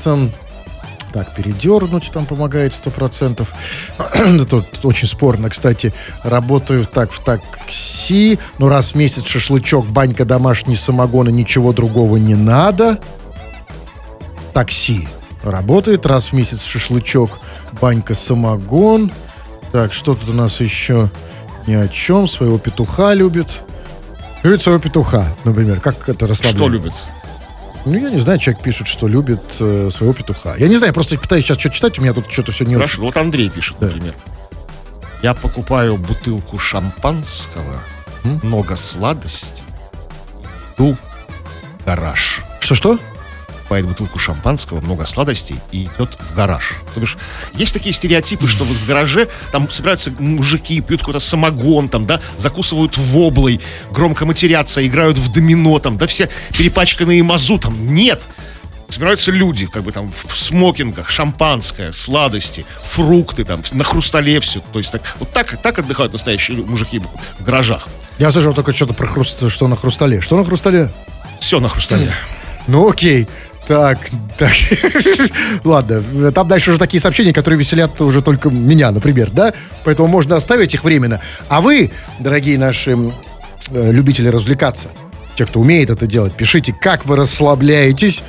[1.13, 3.53] Так, передернуть там помогает сто процентов.
[4.49, 5.93] Тут очень спорно, кстати.
[6.23, 8.39] Работаю так в такси.
[8.57, 12.99] Ну, раз в месяц шашлычок, банька, домашний самогон и ничего другого не надо.
[14.53, 15.07] Такси.
[15.43, 17.39] Работает раз в месяц шашлычок,
[17.79, 19.11] банька, самогон.
[19.71, 21.09] Так, что тут у нас еще?
[21.67, 22.27] Ни о чем.
[22.27, 23.47] Своего петуха любит.
[24.43, 25.79] Любит своего петуха, например.
[25.79, 26.57] Как это расслабляет?
[26.57, 26.93] Что любит?
[27.87, 30.57] Ну, я не знаю, человек пишет, что любит э, своего петуха.
[30.57, 32.85] Я не знаю, просто пытаюсь сейчас что-то читать, у меня тут что-то все не очень.
[32.85, 34.13] Хорошо, вот Андрей пишет, например.
[35.23, 37.79] Я покупаю бутылку шампанского,
[38.43, 39.63] много сладостей,
[40.75, 40.97] иду
[41.79, 42.41] в гараж.
[42.59, 42.99] Что-что?
[43.67, 46.75] Покупает бутылку шампанского, много сладостей и идет в гараж.
[46.93, 47.17] То бишь,
[47.53, 52.21] есть такие стереотипы, что вот в гараже там собираются мужики, пьют какой-то самогон, там, да,
[52.37, 53.59] закусывают воблой,
[53.91, 57.93] громко матерятся, играют в домино, там, да, все перепачканные мазутом.
[57.93, 58.21] Нет!
[58.87, 64.61] Собираются люди, как бы там в смокингах, шампанское, сладости, фрукты там, на хрустале все.
[64.71, 67.01] То есть так, вот так, так отдыхают настоящие мужики
[67.37, 67.89] в гаражах.
[68.17, 70.21] Я слышал только что-то про хруст, что на хрустале.
[70.21, 70.89] Что на хрустале?
[71.41, 72.13] Все на хрустале.
[72.67, 73.27] Ну окей.
[73.67, 73.99] Так,
[74.37, 74.53] так.
[75.65, 79.53] Ладно, там дальше уже такие сообщения, которые веселят уже только меня, например, да?
[79.83, 81.19] Поэтому можно оставить их временно.
[81.49, 82.91] А вы, дорогие наши
[83.71, 84.87] э, любители развлекаться,
[85.35, 88.23] те, кто умеет это делать, пишите, как вы расслабляетесь.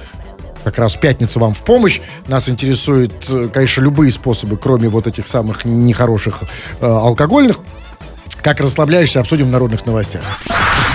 [0.64, 2.01] Как раз пятница вам в помощь.
[2.27, 6.42] Нас интересуют, э, конечно, любые способы, кроме вот этих самых нехороших
[6.81, 7.61] э, алкогольных.
[8.49, 10.23] Как расслабляешься, обсудим в народных новостях.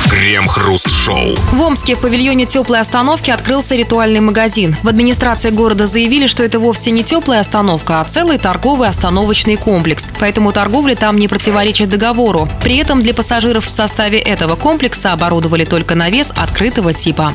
[0.10, 1.36] Крем-хруст-шоу.
[1.52, 4.76] В Омске в павильоне теплой остановки открылся ритуальный магазин.
[4.82, 10.10] В администрации города заявили, что это вовсе не теплая остановка, а целый торговый остановочный комплекс.
[10.20, 12.50] Поэтому торговля там не противоречит договору.
[12.64, 17.34] При этом для пассажиров в составе этого комплекса оборудовали только навес открытого типа.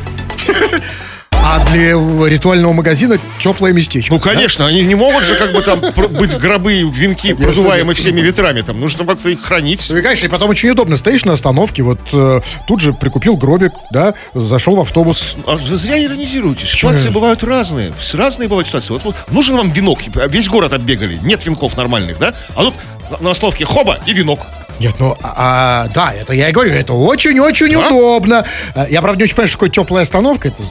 [1.50, 1.92] А для
[2.28, 4.12] ритуального магазина теплое местечко.
[4.12, 8.61] Ну, конечно, они не могут же как бы там быть гробы, венки, продуваемые всеми ветрами.
[8.61, 9.87] Там нужно как-то их хранить.
[9.88, 10.98] Ну и, конечно, и потом очень удобно.
[10.98, 15.37] Стоишь на остановке, вот э, тут же прикупил гробик, да, зашел в автобус.
[15.46, 16.66] А зря иронизируете.
[16.66, 17.94] Ситуации бывают разные.
[18.12, 18.92] Разные бывают ситуации.
[18.92, 20.00] Вот, вот нужен вам венок.
[20.28, 21.18] Весь город оббегали.
[21.22, 22.34] Нет венков нормальных, да?
[22.56, 22.74] А тут
[23.20, 24.40] на- остановке хоба и венок.
[24.80, 27.88] Нет, ну, а, а, да, это я и говорю, это очень-очень Да?
[27.88, 28.44] удобно.
[28.74, 30.48] А, Я, правда, не очень понимаю, что такое теплая остановка.
[30.48, 30.62] Это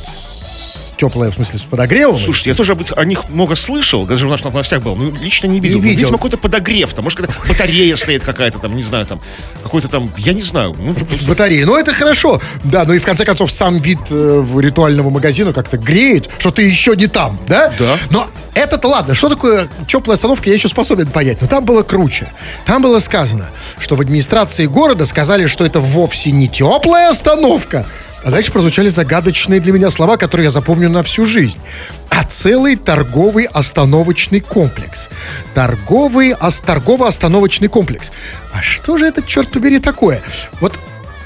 [0.97, 2.17] теплая, в смысле, с подогревом.
[2.19, 5.47] Слушайте, я тоже об- о них много слышал, даже в наших новостях был, но лично
[5.47, 5.77] не видел.
[5.77, 5.99] Не видел.
[6.01, 9.21] Видимо, какой-то подогрев, там, может, какая-то батарея стоит какая-то там, не знаю, там,
[9.63, 10.75] какой-то там, я не знаю.
[10.77, 11.63] Ну, С батареей.
[11.65, 12.41] Ну, это хорошо.
[12.63, 16.63] Да, ну и в конце концов сам вид э, ритуального магазина как-то греет, что ты
[16.63, 17.71] еще не там, да?
[17.77, 17.95] Да.
[18.09, 19.13] Но это-то ладно.
[19.13, 21.41] Что такое теплая остановка, я еще способен понять.
[21.41, 22.27] Но там было круче.
[22.65, 23.45] Там было сказано,
[23.79, 27.85] что в администрации города сказали, что это вовсе не теплая остановка.
[28.27, 31.57] А дальше прозвучали загадочные для меня слова, которые я запомню на всю жизнь.
[32.09, 35.07] А целый торговый остановочный комплекс.
[35.55, 38.11] Торговый, ос- торгово-остановочный комплекс.
[38.51, 40.21] А что же это, черт побери, такое?
[40.59, 40.77] Вот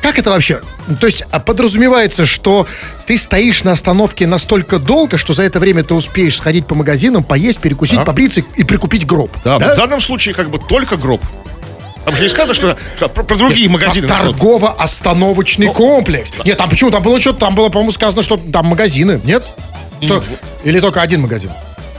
[0.04, 0.62] как это вообще?
[0.86, 2.68] Ну, То есть а, подразумевается, что
[3.08, 7.24] ты стоишь на остановке настолько долго, что за это время ты успеешь сходить по магазинам,
[7.24, 8.06] поесть, перекусить, Да.
[8.06, 9.32] побриться и прикупить гроб.
[9.44, 11.22] да, в данном случае как бы только гроб.
[12.06, 14.06] Там же не сказано, что, что про, про другие магазины.
[14.06, 16.32] А Торгово-остановочный комплекс.
[16.44, 16.92] Нет, там почему?
[16.92, 19.22] Там было что-то, там было, по-моему, сказано, что там магазины.
[19.24, 19.44] Нет?
[20.02, 20.24] Что?
[20.64, 21.52] Или только один магазин?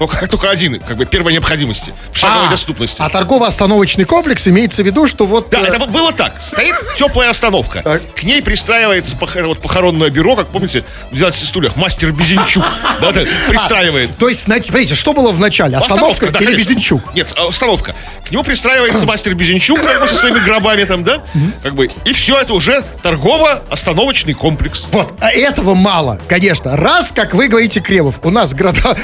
[0.07, 3.01] Только, только один, как бы первой необходимости, в шаговой доступности.
[3.01, 5.49] а торгово-остановочный комплекс имеется в виду, что вот...
[5.51, 6.35] Да, э, это было так.
[6.43, 7.83] Стоит теплая остановка.
[7.83, 8.03] Так.
[8.17, 12.65] К ней пристраивается пох- вот похоронное бюро, как помните, в 12 стульях, мастер Безенчук.
[13.01, 14.17] Да, да, пристраивает.
[14.19, 15.77] То есть, смотрите, что было в начале?
[15.77, 16.73] Остановка да, или конечно.
[16.73, 17.15] Безенчук?
[17.15, 17.95] Нет, а, остановка.
[18.27, 21.23] К нему пристраивается мастер Безенчук, как бы со своими гробами там, да?
[21.62, 24.88] Как бы, и все это уже торгово-остановочный комплекс.
[24.91, 26.77] Вот, а этого мало, конечно.
[26.77, 28.97] Раз, как вы говорите, Кремов, у нас города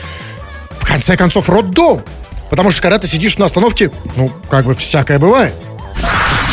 [0.87, 2.03] Конце концов, роддом.
[2.51, 5.55] Потому что когда ты сидишь на остановке, ну, как бы всякое бывает.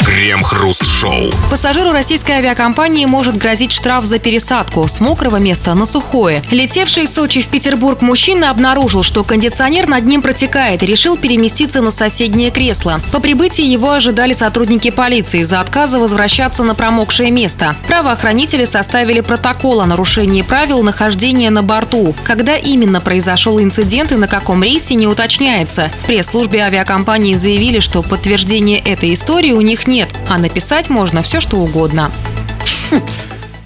[0.06, 1.32] Крем-хруст-шоу.
[1.50, 6.44] Пассажиру российской авиакомпании может грозить штраф за пересадку с мокрого места на сухое.
[6.52, 11.82] Летевший из Сочи в Петербург мужчина обнаружил, что кондиционер над ним протекает и решил переместиться
[11.82, 13.02] на соседнее кресло.
[13.12, 17.76] По прибытии его ожидали сотрудники полиции из-за отказа возвращаться на промокшее место.
[17.88, 22.14] Правоохранители составили протокол о нарушении правил нахождения на борту.
[22.26, 25.92] Когда именно произошел инцидент и на каком рейсе, не уточняется.
[26.02, 31.40] В пресс-службе авиакомпании заявили, что подтверждения этой истории у них нет, а написать можно все,
[31.40, 32.12] что угодно.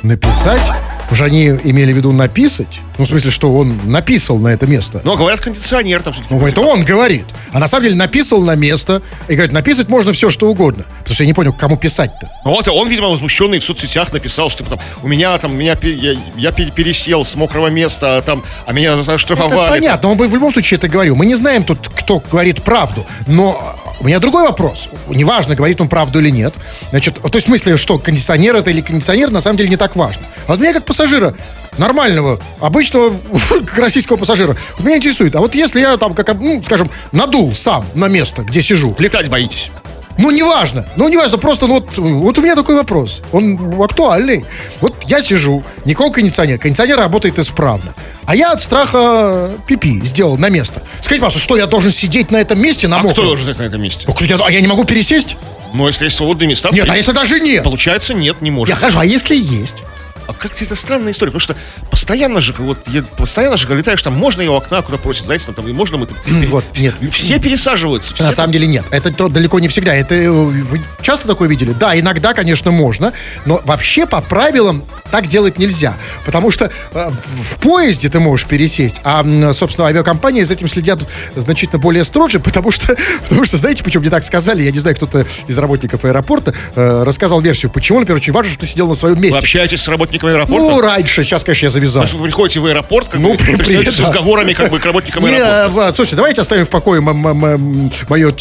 [0.04, 0.74] Написать?
[1.10, 2.82] Уже они имели в виду написать?
[2.98, 5.02] Ну, в смысле, что он написал на это место.
[5.04, 6.34] Но говорят, кондиционер там все-таки.
[6.34, 7.26] Ну, это он говорит.
[7.52, 9.02] А на самом деле написал на место.
[9.28, 10.84] И говорит, написать можно все, что угодно.
[11.00, 12.32] Потому что я не понял, кому писать-то.
[12.44, 16.16] Ну вот, он, видимо, возмущенный в соцсетях написал, что там, у меня там, меня, я,
[16.36, 19.70] я пе- пересел с мокрого места, а там, а меня Это штрафовали.
[19.70, 21.16] понятно, он бы в любом случае это говорил.
[21.16, 23.06] Мы не знаем тут, кто говорит правду.
[23.28, 24.90] Но у меня другой вопрос.
[25.08, 26.54] Неважно, говорит он правду или нет.
[26.90, 29.96] Значит, то есть в смысле, что кондиционер это или кондиционер, на самом деле не так
[29.96, 30.24] важно.
[30.48, 31.36] А вот меня как пассажира,
[31.78, 32.87] нормального, обычного
[33.78, 38.08] российского пассажира, меня интересует, а вот если я там, как, ну, скажем, надул сам на
[38.08, 39.70] место, где сижу, Летать боитесь.
[40.18, 40.86] ну, неважно.
[40.96, 43.22] Ну, неважно, просто ну, вот, вот у меня такой вопрос.
[43.32, 44.46] Он актуальный.
[44.82, 46.58] Вот я сижу, никакого кондиционера.
[46.58, 47.94] Кондиционер работает исправно.
[48.26, 50.82] А я от страха пипи сделал на место.
[51.02, 53.26] Скажите, пожалуйста, что я должен сидеть на этом месте на А кто мокром?
[53.28, 54.06] должен знать на этом месте?
[54.08, 55.38] Ну, я- А я не могу пересесть?
[55.74, 56.70] Ну, если есть свободные места...
[56.72, 57.64] Нет, то- а если даже нет?
[57.64, 58.74] Получается, нет, не может.
[58.74, 59.84] Я хожу, а если есть?
[60.28, 61.56] А как-то это странная история, потому что
[61.90, 62.78] постоянно же, вот,
[63.18, 65.98] постоянно же, когда летаешь, там можно ее окна куда просят, знаете, там, там, и можно
[65.98, 66.06] мы...
[66.08, 66.96] там- Вот, нет.
[67.12, 68.14] Все пересаживаются.
[68.14, 68.86] все На самом деле нет.
[68.92, 69.96] Это то далеко не всегда.
[69.96, 71.74] Это э, вы часто такое видели?
[71.74, 73.14] Да, иногда, конечно, можно,
[73.46, 77.10] но вообще по правилам так делать нельзя, потому что э,
[77.42, 81.00] в поезде ты можешь пересесть, а, собственно, авиакомпании за этим следят
[81.36, 84.64] значительно более строже, потому что, потому что, знаете, почему мне так сказали?
[84.64, 88.62] Я не знаю, кто-то из работников аэропорта э, рассказал версию, почему, например, очень важно, чтобы
[88.66, 89.40] ты сидел на своем Вы месте.
[89.40, 90.54] общаетесь с работниками аэропорта?
[90.62, 92.04] Ну, раньше, сейчас, конечно, я завязал.
[92.04, 94.80] Потому что вы приходите в аэропорт, как Ну, бы, при- привет, с разговорами как бы
[94.80, 95.70] к работникам Не, аэропорта.
[95.72, 98.32] Влад, слушайте, давайте оставим в покое мое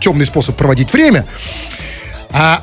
[0.00, 1.26] темный способ проводить время.
[2.30, 2.62] А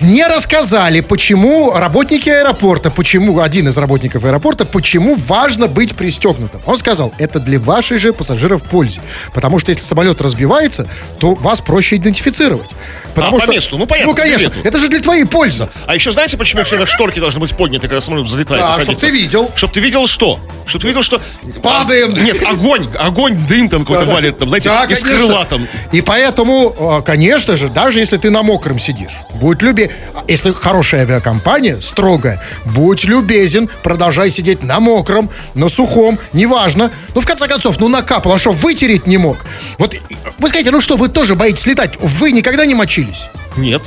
[0.00, 6.60] не рассказали, почему работники аэропорта, почему один из работников аэропорта, почему важно быть пристегнутым.
[6.66, 9.00] Он сказал, это для вашей же пассажиров пользы.
[9.32, 10.86] Потому что если самолет разбивается,
[11.18, 12.70] то вас проще идентифицировать.
[13.14, 14.68] Потому А, по что, месту, ну, понятно, Ну, конечно, по билету.
[14.68, 15.68] это же для твоей пользы.
[15.86, 18.84] А еще знаете, почему всегда шторки должны быть подняты, когда самолет взлетает Да, и чтоб
[18.86, 19.06] садится?
[19.06, 19.50] ты видел.
[19.54, 20.40] Чтоб ты видел что?
[20.66, 21.20] Чтоб ты видел, что...
[21.62, 22.12] Падаем.
[22.16, 25.26] А, Нет, огонь, огонь, дым там какой-то валит, там, знаете, Да, из конечно.
[25.28, 25.66] крыла там.
[25.92, 30.24] И поэтому, э, конечно же, даже если ты на мокром сидишь, будь любезен.
[30.28, 36.90] Если хорошая авиакомпания, строгая, будь любезен, продолжай сидеть на мокром, на сухом, неважно.
[37.14, 39.38] Ну, в конце концов, ну накапало, а что, вытереть не мог?
[39.78, 39.94] Вот,
[40.38, 41.94] вы скажите, ну что, вы тоже боитесь летать?
[42.00, 43.24] Вы никогда не мочились?
[43.56, 43.82] Нет.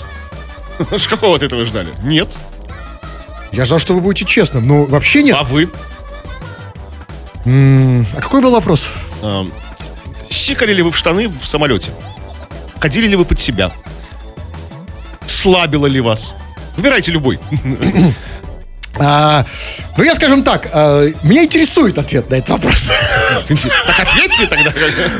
[0.91, 1.89] С какого от этого ждали?
[2.03, 2.29] Нет.
[3.51, 5.35] Я ждал, что вы будете честным, но вообще нет.
[5.39, 5.69] А вы?
[7.45, 8.89] А какой был вопрос?
[9.21, 9.51] Эм,
[10.29, 11.91] Сикали ли вы в штаны в самолете?
[12.79, 13.71] Ходили ли вы под себя?
[15.37, 16.33] Слабило ли вас?
[16.77, 17.37] Выбирайте любой.
[18.99, 19.45] А,
[19.97, 22.91] ну, я, скажем так, э, меня интересует ответ на этот вопрос.
[23.85, 24.73] Так ответьте тогда.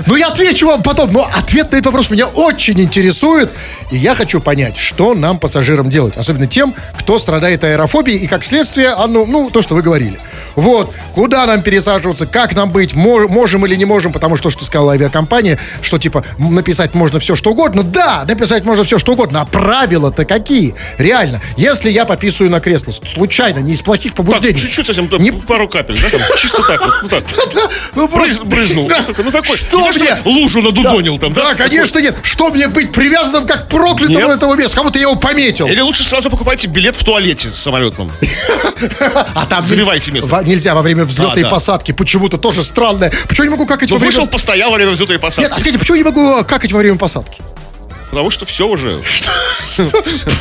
[0.06, 3.52] Ну, я отвечу вам потом, но ответ на этот вопрос меня очень интересует.
[3.92, 6.18] И я хочу понять, что нам, пассажирам, делать.
[6.18, 10.20] Особенно тем, кто страдает аэрофобией, и как следствие, оно, ну, то, что вы говорили.
[10.56, 14.66] Вот, куда нам пересаживаться, как нам быть, мо- можем или не можем, потому что, что
[14.66, 17.84] сказала авиакомпания, что, типа, написать можно все, что угодно.
[17.84, 20.74] Да, написать можно все, что угодно, а правила-то какие?
[20.98, 24.58] Реально, если я пописываю на кресло, случайно, не из плохих Так, побуждений.
[24.60, 27.24] чуть-чуть совсем, Не- пару капель, да, там, чисто так вот, ну так.
[27.96, 28.88] Ну, Брыз- брызнул.
[28.88, 29.56] Ну, такой, ну такой.
[29.58, 30.18] Что Не то, что мне?
[30.26, 31.50] Лужу надудонил там, да?
[31.50, 32.16] Да, конечно, нет.
[32.24, 34.30] Что мне быть привязанным как проклятому Нет.
[34.38, 34.76] этого места?
[34.78, 35.68] Кому-то я его пометил.
[35.68, 38.12] Или лучше сразу покупайте билет в туалете самолетном.
[39.36, 40.30] А там Забивайте нельзя, место.
[40.30, 41.92] во- нельзя во время взлета Да, и посадки.
[41.92, 43.12] Почему-то тоже странное.
[43.28, 44.12] Почему не могу какать Ну, во время...
[44.14, 45.52] вышел, постоял во время взлета и Нет, посадки.
[45.52, 47.42] а скажите, почему не могу какать во время посадки?
[48.18, 49.00] Потому что все уже.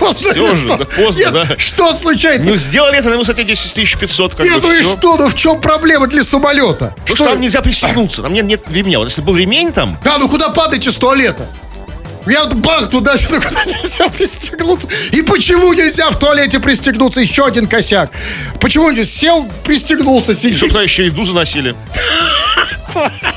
[0.01, 0.33] Поздно.
[0.33, 0.79] Всё уже, Что?
[0.97, 1.47] поздно, да.
[1.59, 2.49] Что случается?
[2.49, 5.19] Ну, сделали это на высоте 10 500, как Нет, ну и что?
[5.19, 6.95] Ну в чем проблема для самолета?
[7.01, 8.99] Потому что там нельзя пристегнуться, там нет, ремня.
[8.99, 11.45] Вот если был ремень там, Да, ну куда падаете с туалета?
[12.27, 14.89] Я вот бах туда-сюда, куда нельзя пристегнуться.
[15.13, 17.21] И почему нельзя в туалете пристегнуться?
[17.21, 18.11] Еще один косяк.
[18.59, 20.61] Почему не сел, пристегнулся, сидит?
[20.61, 21.75] туда еще еду заносили.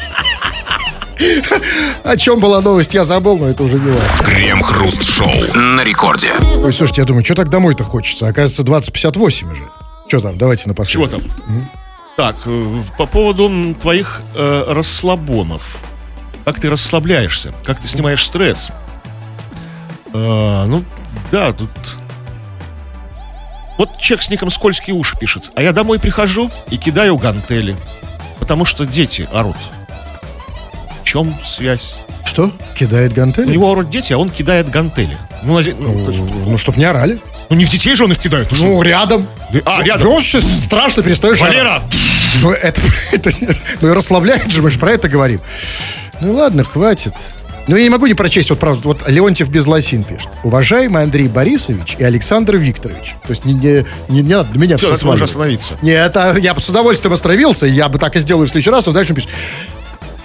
[2.03, 4.09] О чем была новость, я забыл, но это уже не важно.
[4.23, 5.27] Крем-хруст-шоу.
[5.27, 6.31] Хруст-шоу на рекорде.
[6.57, 8.27] Ой, слушайте, я думаю, что так домой-то хочется?
[8.27, 9.63] Оказывается, 2058 уже.
[10.07, 10.37] Что там?
[10.37, 11.21] Давайте Чего напоследок.
[11.21, 11.71] там?
[12.17, 15.77] Так, э, по поводу твоих э, расслабонов.
[16.45, 17.53] Как ты расслабляешься?
[17.63, 18.69] Как ты снимаешь стресс?
[20.13, 20.83] Э, ну,
[21.31, 21.69] да, тут...
[23.77, 25.51] Вот человек с ником «Скользкие уши» пишет.
[25.55, 27.75] А я домой прихожу и кидаю гантели.
[28.39, 29.55] Потому что дети орут.
[31.11, 31.95] Чем связь?
[32.23, 32.51] Что?
[32.77, 33.51] Кидает У гантели?
[33.51, 35.17] него орут дети, а он кидает гантели.
[35.41, 35.75] Ну, ну, есть-
[36.45, 37.17] Ну, чтоб не орали.
[37.49, 38.47] ну, не в детей же он их кидает.
[38.51, 38.57] Ну?
[38.75, 39.25] Ну, рядом.
[39.65, 40.07] А, рядом.
[40.07, 41.39] Ну, сейчас страшно, перестаешь.
[41.41, 41.81] Валера!
[42.43, 42.79] Ну, это,
[43.11, 43.31] это
[43.81, 45.41] ну, и расслабляет же, мы же про это говорим.
[46.21, 47.15] Ну, ладно, хватит.
[47.67, 50.29] Ну, я не могу не прочесть, вот правда, вот Леонтьев без лосин пишет.
[50.43, 53.15] Уважаемый Андрей Борисович и Александр Викторович.
[53.23, 55.73] То есть не, не, не, не надо на меня Все, все остановиться.
[55.81, 58.87] Нет, а я бы с удовольствием остановился, я бы так и сделаю в следующий раз,
[58.87, 59.31] а дальше он пишет.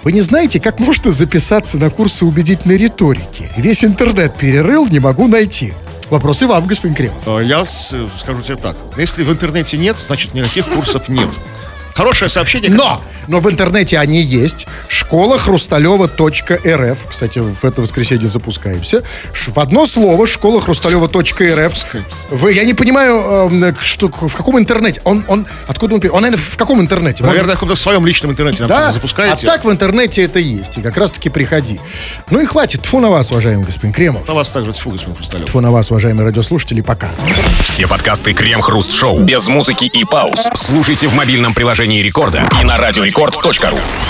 [0.05, 3.49] Вы не знаете, как можно записаться на курсы убедительной риторики?
[3.57, 5.73] Весь интернет перерыл, не могу найти.
[6.11, 7.17] Вопросы вам, господин Кремов.
[7.25, 8.77] Э, Я э, скажу тебе так.
[8.97, 11.29] Если в интернете нет, значит никаких курсов нет.
[11.95, 12.69] Хорошее сообщение.
[12.69, 14.67] Но, но в интернете они есть.
[14.87, 16.97] Школа хрусталева.рф.
[17.09, 19.03] Кстати, в это воскресенье запускаемся.
[19.33, 21.73] В одно слово школа хрусталева.рф.
[22.31, 25.01] Вы, я не понимаю, эм, что, в каком интернете.
[25.05, 27.23] Он, он, откуда он, он, наверное, в каком интернете?
[27.23, 29.47] Может, Наверное, куда в своем личном интернете нам да, запускаете.
[29.47, 30.77] а так в интернете это есть.
[30.77, 31.79] И как раз-таки приходи.
[32.29, 32.81] Ну и хватит.
[32.81, 34.27] Тфу на вас, уважаемый господин Кремов.
[34.27, 35.45] На вас также тьфу, господин Хрусталев.
[35.47, 36.81] Тфу на вас, уважаемые радиослушатели.
[36.81, 37.09] Пока.
[37.61, 43.77] Все подкасты Крем-Хруст-шоу без музыки и пауз слушайте в мобильном приложении Рекорда и на радиорекорд.ру.